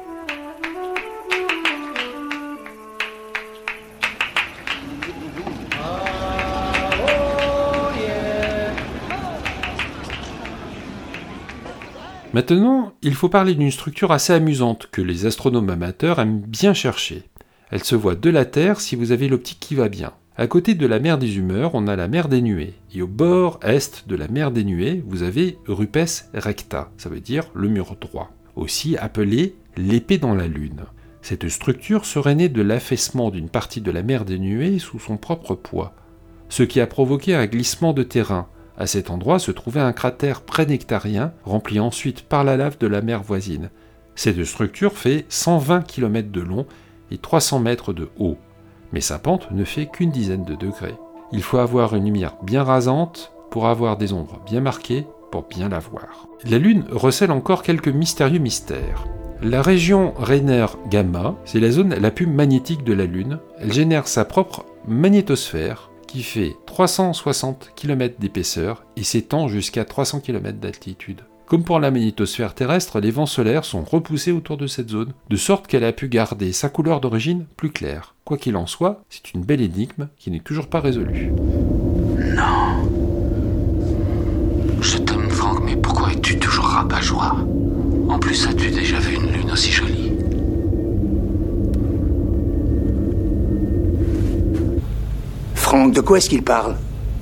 Maintenant, 12.33 12.93
il 13.01 13.15
faut 13.15 13.29
parler 13.29 13.55
d'une 13.55 13.71
structure 13.71 14.11
assez 14.11 14.31
amusante 14.31 14.89
que 14.91 15.01
les 15.01 15.25
astronomes 15.25 15.71
amateurs 15.71 16.19
aiment 16.19 16.41
bien 16.41 16.75
chercher. 16.75 17.23
Elle 17.71 17.83
se 17.83 17.95
voit 17.95 18.13
de 18.13 18.29
la 18.29 18.45
Terre 18.45 18.79
si 18.79 18.95
vous 18.95 19.11
avez 19.11 19.27
l'optique 19.27 19.59
qui 19.59 19.73
va 19.73 19.89
bien. 19.89 20.13
À 20.37 20.47
côté 20.47 20.75
de 20.75 20.85
la 20.85 20.99
mer 20.99 21.17
des 21.17 21.37
Humeurs, 21.37 21.75
on 21.75 21.87
a 21.87 21.95
la 21.95 22.09
mer 22.09 22.27
des 22.27 22.41
Nuées. 22.41 22.73
Et 22.93 23.01
au 23.01 23.07
bord 23.07 23.57
est 23.61 24.05
de 24.05 24.17
la 24.17 24.27
mer 24.27 24.51
des 24.51 24.65
Nuées, 24.65 25.01
vous 25.07 25.23
avez 25.23 25.57
Rupes 25.65 25.97
recta, 26.33 26.91
ça 26.97 27.07
veut 27.07 27.21
dire 27.21 27.45
le 27.53 27.69
mur 27.69 27.95
droit, 28.01 28.31
aussi 28.57 28.97
appelé 28.97 29.55
l'épée 29.77 30.17
dans 30.17 30.35
la 30.35 30.47
Lune. 30.47 30.81
Cette 31.21 31.47
structure 31.47 32.05
serait 32.05 32.35
née 32.35 32.49
de 32.49 32.61
l'affaissement 32.61 33.31
d'une 33.31 33.47
partie 33.47 33.79
de 33.79 33.91
la 33.91 34.03
mer 34.03 34.25
des 34.25 34.37
Nuées 34.37 34.77
sous 34.77 34.99
son 34.99 35.15
propre 35.15 35.55
poids, 35.55 35.95
ce 36.49 36.63
qui 36.63 36.81
a 36.81 36.87
provoqué 36.87 37.33
un 37.33 37.45
glissement 37.45 37.93
de 37.93 38.03
terrain, 38.03 38.47
À 38.77 38.87
cet 38.87 39.09
endroit 39.09 39.39
se 39.39 39.51
trouvait 39.51 39.79
un 39.79 39.93
cratère 39.93 40.41
prénectarien 40.41 41.31
rempli 41.45 41.79
ensuite 41.79 42.23
par 42.23 42.43
la 42.43 42.57
lave 42.57 42.77
de 42.77 42.87
la 42.87 43.01
mer 43.01 43.23
voisine. 43.23 43.69
Cette 44.15 44.43
structure 44.43 44.97
fait 44.97 45.25
120 45.29 45.83
km 45.83 46.29
de 46.29 46.41
long 46.41 46.65
et 47.09 47.17
300 47.17 47.61
mètres 47.61 47.93
de 47.93 48.09
haut, 48.19 48.37
mais 48.95 49.01
sa 49.01 49.19
pente 49.19 49.51
ne 49.51 49.65
fait 49.65 49.87
qu'une 49.87 50.09
dizaine 50.09 50.45
de 50.45 50.55
degrés. 50.55 50.95
Il 51.33 51.43
faut 51.43 51.57
avoir 51.57 51.95
une 51.95 52.05
lumière 52.05 52.37
bien 52.41 52.63
rasante 52.63 53.33
pour 53.51 53.67
avoir 53.67 53.97
des 53.97 54.13
ombres 54.13 54.39
bien 54.45 54.61
marquées 54.61 55.05
pour 55.31 55.43
bien 55.43 55.67
la 55.67 55.79
voir. 55.79 56.29
La 56.49 56.57
Lune 56.57 56.85
recèle 56.89 57.31
encore 57.31 57.61
quelques 57.61 57.89
mystérieux 57.89 58.39
mystères. 58.39 59.05
La 59.41 59.61
région 59.61 60.13
Rainer 60.17 60.67
Gamma, 60.89 61.35
c'est 61.43 61.59
la 61.59 61.71
zone 61.71 61.93
la 61.93 62.09
plus 62.09 62.25
magnétique 62.25 62.85
de 62.85 62.93
la 62.93 63.05
Lune. 63.05 63.39
Elle 63.59 63.73
génère 63.73 64.07
sa 64.07 64.23
propre 64.23 64.63
magnétosphère 64.87 65.91
qui 66.07 66.23
fait 66.23 66.55
360 66.65 67.71
km 67.75 68.15
d'épaisseur 68.17 68.85
et 68.95 69.03
s'étend 69.03 69.49
jusqu'à 69.49 69.83
300 69.83 70.21
km 70.21 70.57
d'altitude. 70.57 71.19
Comme 71.47 71.63
pour 71.63 71.79
la 71.79 71.91
magnétosphère 71.91 72.55
terrestre, 72.55 72.99
les 72.99 73.11
vents 73.11 73.27
solaires 73.27 73.65
sont 73.65 73.83
repoussés 73.83 74.31
autour 74.31 74.57
de 74.57 74.65
cette 74.65 74.89
zone, 74.89 75.13
de 75.29 75.35
sorte 75.35 75.67
qu'elle 75.67 75.83
a 75.83 75.91
pu 75.91 76.07
garder 76.07 76.51
sa 76.51 76.69
couleur 76.69 77.01
d'origine 77.01 77.45
plus 77.55 77.69
claire. 77.69 78.15
Quoi 78.25 78.37
qu'il 78.37 78.57
en 78.57 78.65
soit, 78.65 79.03
c'est 79.11 79.31
une 79.35 79.43
belle 79.43 79.61
énigme 79.61 80.07
qui 80.17 80.31
n'est 80.31 80.39
toujours 80.39 80.65
pas 80.65 80.79
résolue. 80.79 81.31
Non. 82.17 82.89
Je 84.81 84.97
t'aime, 84.97 85.29
Franck, 85.29 85.61
mais 85.63 85.75
pourquoi 85.75 86.11
es-tu 86.13 86.39
toujours 86.39 86.65
rabat-joie? 86.65 87.35
En 88.09 88.17
plus, 88.17 88.47
as-tu 88.47 88.71
déjà 88.71 88.97
vu 88.97 89.15
une 89.15 89.31
lune 89.31 89.51
aussi 89.51 89.71
jolie? 89.71 90.13
Franck, 95.53 95.93
de 95.93 96.01
quoi 96.01 96.17
est-ce 96.17 96.29
qu'il 96.29 96.43
parle? 96.43 96.75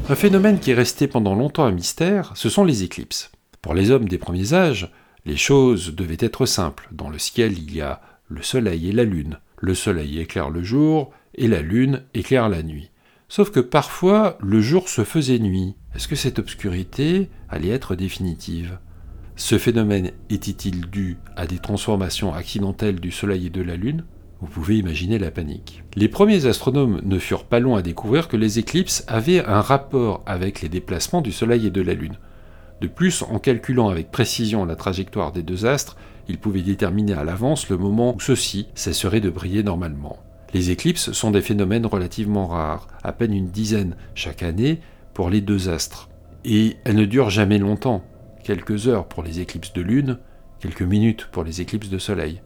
Un 0.09 0.15
phénomène 0.15 0.59
qui 0.59 0.71
est 0.71 0.75
resté 0.75 1.07
pendant 1.07 1.35
longtemps 1.35 1.65
un 1.65 1.71
mystère, 1.71 2.31
ce 2.35 2.47
sont 2.47 2.63
les 2.63 2.83
éclipses. 2.83 3.32
Pour 3.63 3.73
les 3.73 3.91
hommes 3.91 4.09
des 4.09 4.17
premiers 4.17 4.53
âges, 4.53 4.91
les 5.25 5.37
choses 5.37 5.95
devaient 5.95 6.17
être 6.19 6.45
simples. 6.45 6.89
Dans 6.91 7.09
le 7.09 7.17
ciel, 7.17 7.53
il 7.57 7.73
y 7.73 7.79
a 7.79 8.01
le 8.27 8.43
soleil 8.43 8.89
et 8.89 8.91
la 8.91 9.05
lune. 9.05 9.39
Le 9.57 9.73
soleil 9.73 10.19
éclaire 10.19 10.49
le 10.49 10.63
jour 10.63 11.13
et 11.35 11.47
la 11.47 11.61
lune 11.61 12.03
éclaire 12.13 12.49
la 12.49 12.61
nuit. 12.61 12.91
Sauf 13.29 13.51
que 13.51 13.61
parfois, 13.61 14.37
le 14.41 14.59
jour 14.59 14.89
se 14.89 15.05
faisait 15.05 15.39
nuit. 15.39 15.75
Est-ce 15.95 16.09
que 16.09 16.17
cette 16.17 16.39
obscurité 16.39 17.29
allait 17.47 17.69
être 17.69 17.95
définitive? 17.95 18.79
Ce 19.37 19.57
phénomène 19.57 20.11
était-il 20.29 20.89
dû 20.89 21.17
à 21.37 21.47
des 21.47 21.59
transformations 21.59 22.33
accidentelles 22.33 22.99
du 22.99 23.11
soleil 23.11 23.47
et 23.47 23.49
de 23.49 23.61
la 23.61 23.77
lune? 23.77 24.03
Vous 24.41 24.47
pouvez 24.47 24.77
imaginer 24.77 25.19
la 25.19 25.31
panique. 25.31 25.83
Les 25.95 26.09
premiers 26.09 26.47
astronomes 26.47 26.99
ne 27.05 27.17
furent 27.17 27.45
pas 27.45 27.61
longs 27.61 27.77
à 27.77 27.81
découvrir 27.81 28.27
que 28.27 28.35
les 28.35 28.59
éclipses 28.59 29.05
avaient 29.07 29.45
un 29.45 29.61
rapport 29.61 30.21
avec 30.25 30.61
les 30.61 30.67
déplacements 30.67 31.21
du 31.21 31.31
soleil 31.31 31.67
et 31.67 31.71
de 31.71 31.81
la 31.81 31.93
lune. 31.93 32.17
De 32.83 32.89
plus, 32.89 33.21
en 33.21 33.39
calculant 33.39 33.87
avec 33.87 34.11
précision 34.11 34.65
la 34.65 34.75
trajectoire 34.75 35.31
des 35.31 35.41
deux 35.41 35.65
astres, 35.65 35.95
ils 36.27 36.37
pouvaient 36.37 36.61
déterminer 36.61 37.13
à 37.13 37.23
l'avance 37.23 37.69
le 37.69 37.77
moment 37.77 38.13
où 38.13 38.19
ceux-ci 38.19 38.67
cesseraient 38.75 39.21
de 39.21 39.29
briller 39.29 39.63
normalement. 39.63 40.19
Les 40.53 40.69
éclipses 40.69 41.13
sont 41.13 41.31
des 41.31 41.39
phénomènes 41.39 41.85
relativement 41.85 42.45
rares, 42.45 42.89
à 43.01 43.13
peine 43.13 43.33
une 43.33 43.47
dizaine 43.47 43.95
chaque 44.15 44.43
année 44.43 44.81
pour 45.13 45.29
les 45.29 45.39
deux 45.39 45.69
astres. 45.69 46.09
Et 46.43 46.75
elles 46.83 46.97
ne 46.97 47.05
durent 47.05 47.29
jamais 47.29 47.57
longtemps, 47.57 48.03
quelques 48.43 48.89
heures 48.89 49.07
pour 49.07 49.23
les 49.23 49.39
éclipses 49.39 49.71
de 49.71 49.81
lune, 49.81 50.17
quelques 50.59 50.81
minutes 50.81 51.29
pour 51.31 51.45
les 51.45 51.61
éclipses 51.61 51.89
de 51.89 51.99
soleil. 51.99 52.41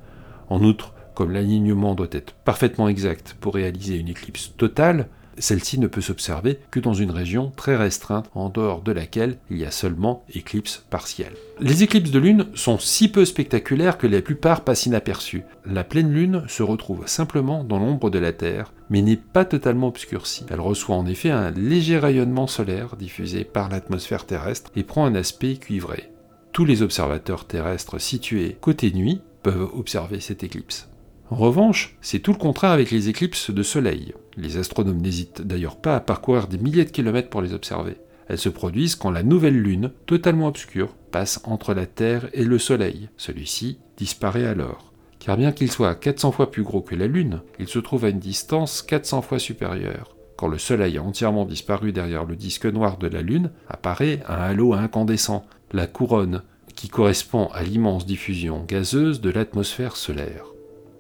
En 0.49 0.63
outre, 0.63 0.93
comme 1.15 1.31
l'alignement 1.31 1.95
doit 1.95 2.09
être 2.11 2.33
parfaitement 2.33 2.89
exact 2.89 3.35
pour 3.41 3.55
réaliser 3.55 3.97
une 3.97 4.09
éclipse 4.09 4.53
totale, 4.55 5.07
celle-ci 5.37 5.79
ne 5.79 5.87
peut 5.87 6.01
s'observer 6.01 6.59
que 6.71 6.79
dans 6.79 6.93
une 6.93 7.11
région 7.11 7.51
très 7.55 7.75
restreinte 7.75 8.29
en 8.33 8.49
dehors 8.49 8.81
de 8.81 8.91
laquelle 8.91 9.37
il 9.49 9.57
y 9.57 9.65
a 9.65 9.71
seulement 9.71 10.23
éclipse 10.33 10.83
partielle. 10.89 11.33
Les 11.59 11.83
éclipses 11.83 12.11
de 12.11 12.19
lune 12.19 12.47
sont 12.53 12.77
si 12.77 13.09
peu 13.09 13.25
spectaculaires 13.25 13.97
que 13.97 14.07
la 14.07 14.21
plupart 14.21 14.63
passent 14.63 14.85
inaperçues. 14.85 15.43
La 15.65 15.83
pleine 15.83 16.11
lune 16.11 16.43
se 16.47 16.63
retrouve 16.63 17.07
simplement 17.07 17.63
dans 17.63 17.79
l'ombre 17.79 18.09
de 18.09 18.19
la 18.19 18.33
Terre, 18.33 18.73
mais 18.89 19.01
n'est 19.01 19.15
pas 19.15 19.45
totalement 19.45 19.87
obscurcie. 19.87 20.45
Elle 20.49 20.61
reçoit 20.61 20.95
en 20.95 21.05
effet 21.05 21.31
un 21.31 21.51
léger 21.51 21.97
rayonnement 21.97 22.47
solaire 22.47 22.95
diffusé 22.95 23.43
par 23.43 23.69
l'atmosphère 23.69 24.25
terrestre 24.25 24.71
et 24.75 24.83
prend 24.83 25.05
un 25.05 25.15
aspect 25.15 25.55
cuivré. 25.55 26.11
Tous 26.53 26.65
les 26.65 26.81
observateurs 26.81 27.45
terrestres 27.45 27.99
situés 27.99 28.57
côté 28.59 28.91
nuit 28.91 29.21
peuvent 29.43 29.69
observer 29.73 30.19
cette 30.19 30.43
éclipse. 30.43 30.89
En 31.29 31.35
revanche, 31.35 31.97
c'est 32.01 32.19
tout 32.19 32.31
le 32.31 32.37
contraire 32.37 32.71
avec 32.71 32.89
les 32.89 33.09
éclipses 33.09 33.51
de 33.51 33.63
soleil. 33.63 34.13
Les 34.37 34.57
astronomes 34.57 35.01
n'hésitent 35.01 35.41
d'ailleurs 35.41 35.77
pas 35.77 35.95
à 35.95 35.99
parcourir 35.99 36.47
des 36.47 36.59
milliers 36.59 36.85
de 36.85 36.91
kilomètres 36.91 37.29
pour 37.29 37.41
les 37.41 37.53
observer. 37.53 37.97
Elles 38.27 38.37
se 38.37 38.49
produisent 38.49 38.95
quand 38.95 39.09
la 39.09 39.23
nouvelle 39.23 39.59
Lune, 39.59 39.91
totalement 40.05 40.47
obscure, 40.47 40.93
passe 41.11 41.41
entre 41.43 41.73
la 41.73 41.85
Terre 41.85 42.29
et 42.33 42.43
le 42.43 42.59
Soleil. 42.59 43.09
Celui-ci 43.17 43.79
disparaît 43.97 44.45
alors. 44.45 44.93
Car 45.19 45.37
bien 45.37 45.51
qu'il 45.51 45.71
soit 45.71 45.95
400 45.95 46.31
fois 46.31 46.51
plus 46.51 46.63
gros 46.63 46.81
que 46.81 46.95
la 46.95 47.07
Lune, 47.07 47.41
il 47.59 47.67
se 47.67 47.79
trouve 47.79 48.05
à 48.05 48.09
une 48.09 48.19
distance 48.19 48.81
400 48.83 49.23
fois 49.23 49.39
supérieure. 49.39 50.15
Quand 50.35 50.47
le 50.47 50.59
Soleil 50.59 50.97
a 50.97 51.03
entièrement 51.03 51.45
disparu 51.45 51.91
derrière 51.91 52.25
le 52.25 52.35
disque 52.35 52.67
noir 52.67 52.97
de 52.97 53.07
la 53.07 53.21
Lune, 53.21 53.49
apparaît 53.67 54.21
un 54.27 54.35
halo 54.35 54.73
incandescent, 54.73 55.45
la 55.71 55.87
couronne, 55.87 56.43
qui 56.75 56.89
correspond 56.89 57.47
à 57.53 57.63
l'immense 57.63 58.05
diffusion 58.05 58.63
gazeuse 58.67 59.19
de 59.19 59.31
l'atmosphère 59.31 59.95
solaire. 59.95 60.45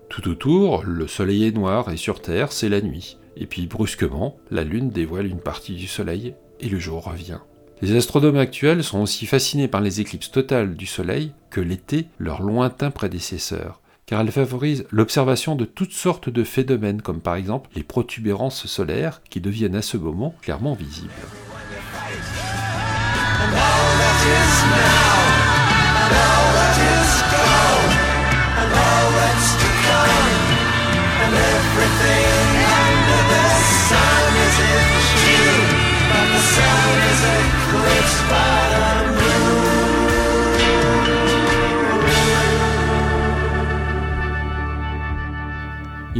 Tout 0.09 0.27
autour, 0.27 0.83
le 0.83 1.05
soleil 1.05 1.45
est 1.45 1.51
noir 1.51 1.91
et 1.91 1.97
sur 1.97 2.21
Terre, 2.21 2.51
c'est 2.51 2.69
la 2.69 2.81
nuit. 2.81 3.17
Et 3.39 3.45
puis 3.45 3.67
brusquement, 3.67 4.37
la 4.49 4.63
Lune 4.63 4.89
dévoile 4.89 5.27
une 5.27 5.39
partie 5.39 5.75
du 5.75 5.87
soleil 5.87 6.33
et 6.59 6.69
le 6.69 6.79
jour 6.79 7.03
revient. 7.03 7.39
Les 7.81 7.95
astronomes 7.95 8.37
actuels 8.37 8.83
sont 8.83 9.01
aussi 9.01 9.27
fascinés 9.27 9.67
par 9.67 9.81
les 9.81 10.01
éclipses 10.01 10.31
totales 10.31 10.75
du 10.75 10.87
soleil 10.87 11.33
que 11.51 11.61
l'étaient 11.61 12.07
leurs 12.17 12.41
lointains 12.41 12.89
prédécesseurs, 12.89 13.81
car 14.07 14.21
elles 14.21 14.31
favorisent 14.31 14.85
l'observation 14.89 15.55
de 15.55 15.65
toutes 15.65 15.91
sortes 15.91 16.29
de 16.29 16.43
phénomènes, 16.43 17.03
comme 17.03 17.21
par 17.21 17.35
exemple 17.35 17.69
les 17.75 17.83
protubérances 17.83 18.65
solaires 18.65 19.21
qui 19.29 19.41
deviennent 19.41 19.75
à 19.75 19.83
ce 19.83 19.97
moment 19.97 20.33
clairement 20.41 20.73
visibles. 20.73 21.11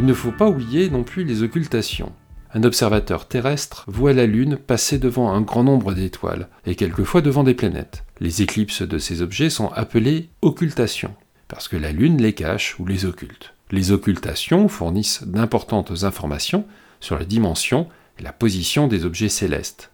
Ne 0.08 0.14
faut 0.14 0.32
pas 0.32 0.48
oublier 0.48 0.88
non 0.88 1.04
plus 1.04 1.22
les 1.22 1.42
occultations. 1.42 2.12
Un 2.54 2.62
observateur 2.62 3.28
terrestre 3.28 3.84
voit 3.88 4.14
la 4.14 4.24
Lune 4.24 4.56
passer 4.56 4.98
devant 4.98 5.30
un 5.30 5.42
grand 5.42 5.64
nombre 5.64 5.92
d'étoiles, 5.92 6.48
et 6.64 6.76
quelquefois 6.76 7.20
devant 7.20 7.44
des 7.44 7.52
planètes. 7.52 8.04
Les 8.20 8.40
éclipses 8.40 8.80
de 8.80 8.96
ces 8.96 9.20
objets 9.20 9.50
sont 9.50 9.68
appelées 9.68 10.30
occultations, 10.40 11.14
parce 11.46 11.68
que 11.68 11.76
la 11.76 11.92
Lune 11.92 12.22
les 12.22 12.32
cache 12.32 12.76
ou 12.78 12.86
les 12.86 13.04
occulte. 13.04 13.52
Les 13.70 13.92
occultations 13.92 14.66
fournissent 14.68 15.24
d'importantes 15.24 16.04
informations 16.04 16.64
sur 17.00 17.18
la 17.18 17.26
dimension 17.26 17.86
et 18.18 18.22
la 18.22 18.32
position 18.32 18.88
des 18.88 19.04
objets 19.04 19.28
célestes. 19.28 19.90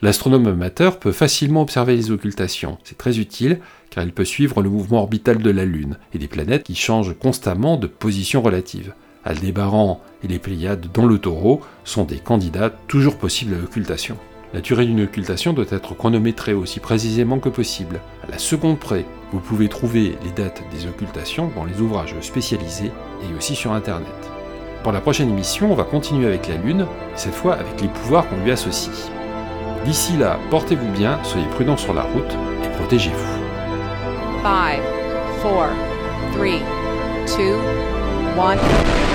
L'astronome 0.00 0.46
amateur 0.46 0.98
peut 0.98 1.12
facilement 1.12 1.60
observer 1.60 1.94
les 1.94 2.10
occultations. 2.10 2.78
C'est 2.84 2.96
très 2.96 3.18
utile 3.18 3.58
car 3.90 4.02
il 4.02 4.12
peut 4.12 4.24
suivre 4.24 4.62
le 4.62 4.70
mouvement 4.70 5.00
orbital 5.00 5.42
de 5.42 5.50
la 5.50 5.66
Lune 5.66 5.98
et 6.14 6.18
des 6.18 6.28
planètes 6.28 6.62
qui 6.62 6.74
changent 6.74 7.18
constamment 7.18 7.76
de 7.76 7.86
position 7.86 8.40
relative. 8.40 8.94
Aldébaran 9.24 10.00
et 10.22 10.28
les 10.28 10.38
Pléiades 10.38 10.86
dans 10.92 11.06
le 11.06 11.18
taureau 11.18 11.60
sont 11.84 12.04
des 12.04 12.18
candidats 12.18 12.70
toujours 12.70 13.18
possibles 13.18 13.54
à 13.54 13.58
l'occultation. 13.58 14.16
La 14.54 14.60
durée 14.60 14.86
d'une 14.86 15.02
occultation 15.02 15.52
doit 15.52 15.66
être 15.70 15.94
chronométrée 15.94 16.54
aussi 16.54 16.80
précisément 16.80 17.38
que 17.38 17.50
possible. 17.50 18.00
À 18.26 18.30
la 18.30 18.38
seconde 18.38 18.78
près, 18.78 19.04
vous 19.32 19.40
pouvez 19.40 19.68
trouver 19.68 20.16
les 20.24 20.30
dates 20.30 20.62
des 20.72 20.86
occultations 20.86 21.50
dans 21.54 21.64
les 21.64 21.80
ouvrages 21.80 22.14
spécialisés 22.22 22.90
et 23.22 23.36
aussi 23.36 23.54
sur 23.54 23.72
Internet. 23.72 24.08
Pour 24.82 24.92
la 24.92 25.02
prochaine 25.02 25.28
émission, 25.28 25.70
on 25.70 25.74
va 25.74 25.84
continuer 25.84 26.26
avec 26.26 26.48
la 26.48 26.56
Lune, 26.56 26.86
cette 27.14 27.34
fois 27.34 27.54
avec 27.54 27.80
les 27.82 27.88
pouvoirs 27.88 28.26
qu'on 28.28 28.42
lui 28.42 28.50
associe. 28.50 29.10
D'ici 29.84 30.16
là, 30.16 30.38
portez-vous 30.50 30.90
bien, 30.92 31.18
soyez 31.24 31.46
prudents 31.48 31.76
sur 31.76 31.92
la 31.92 32.02
route 32.02 32.36
et 32.64 32.68
protégez-vous. 32.78 33.38
5, 34.42 34.80
4, 35.42 35.42
3, 35.42 35.68
2, 36.38 37.54
1. 38.40 39.07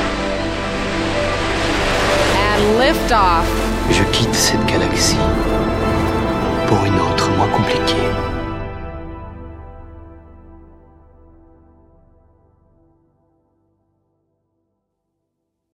Je 3.91 4.04
quitte 4.12 4.34
cette 4.34 4.65
galaxie 4.65 5.17
pour 6.67 6.86
une 6.86 6.99
autre 6.99 7.30
moins 7.38 7.49
compliquée. 7.49 8.33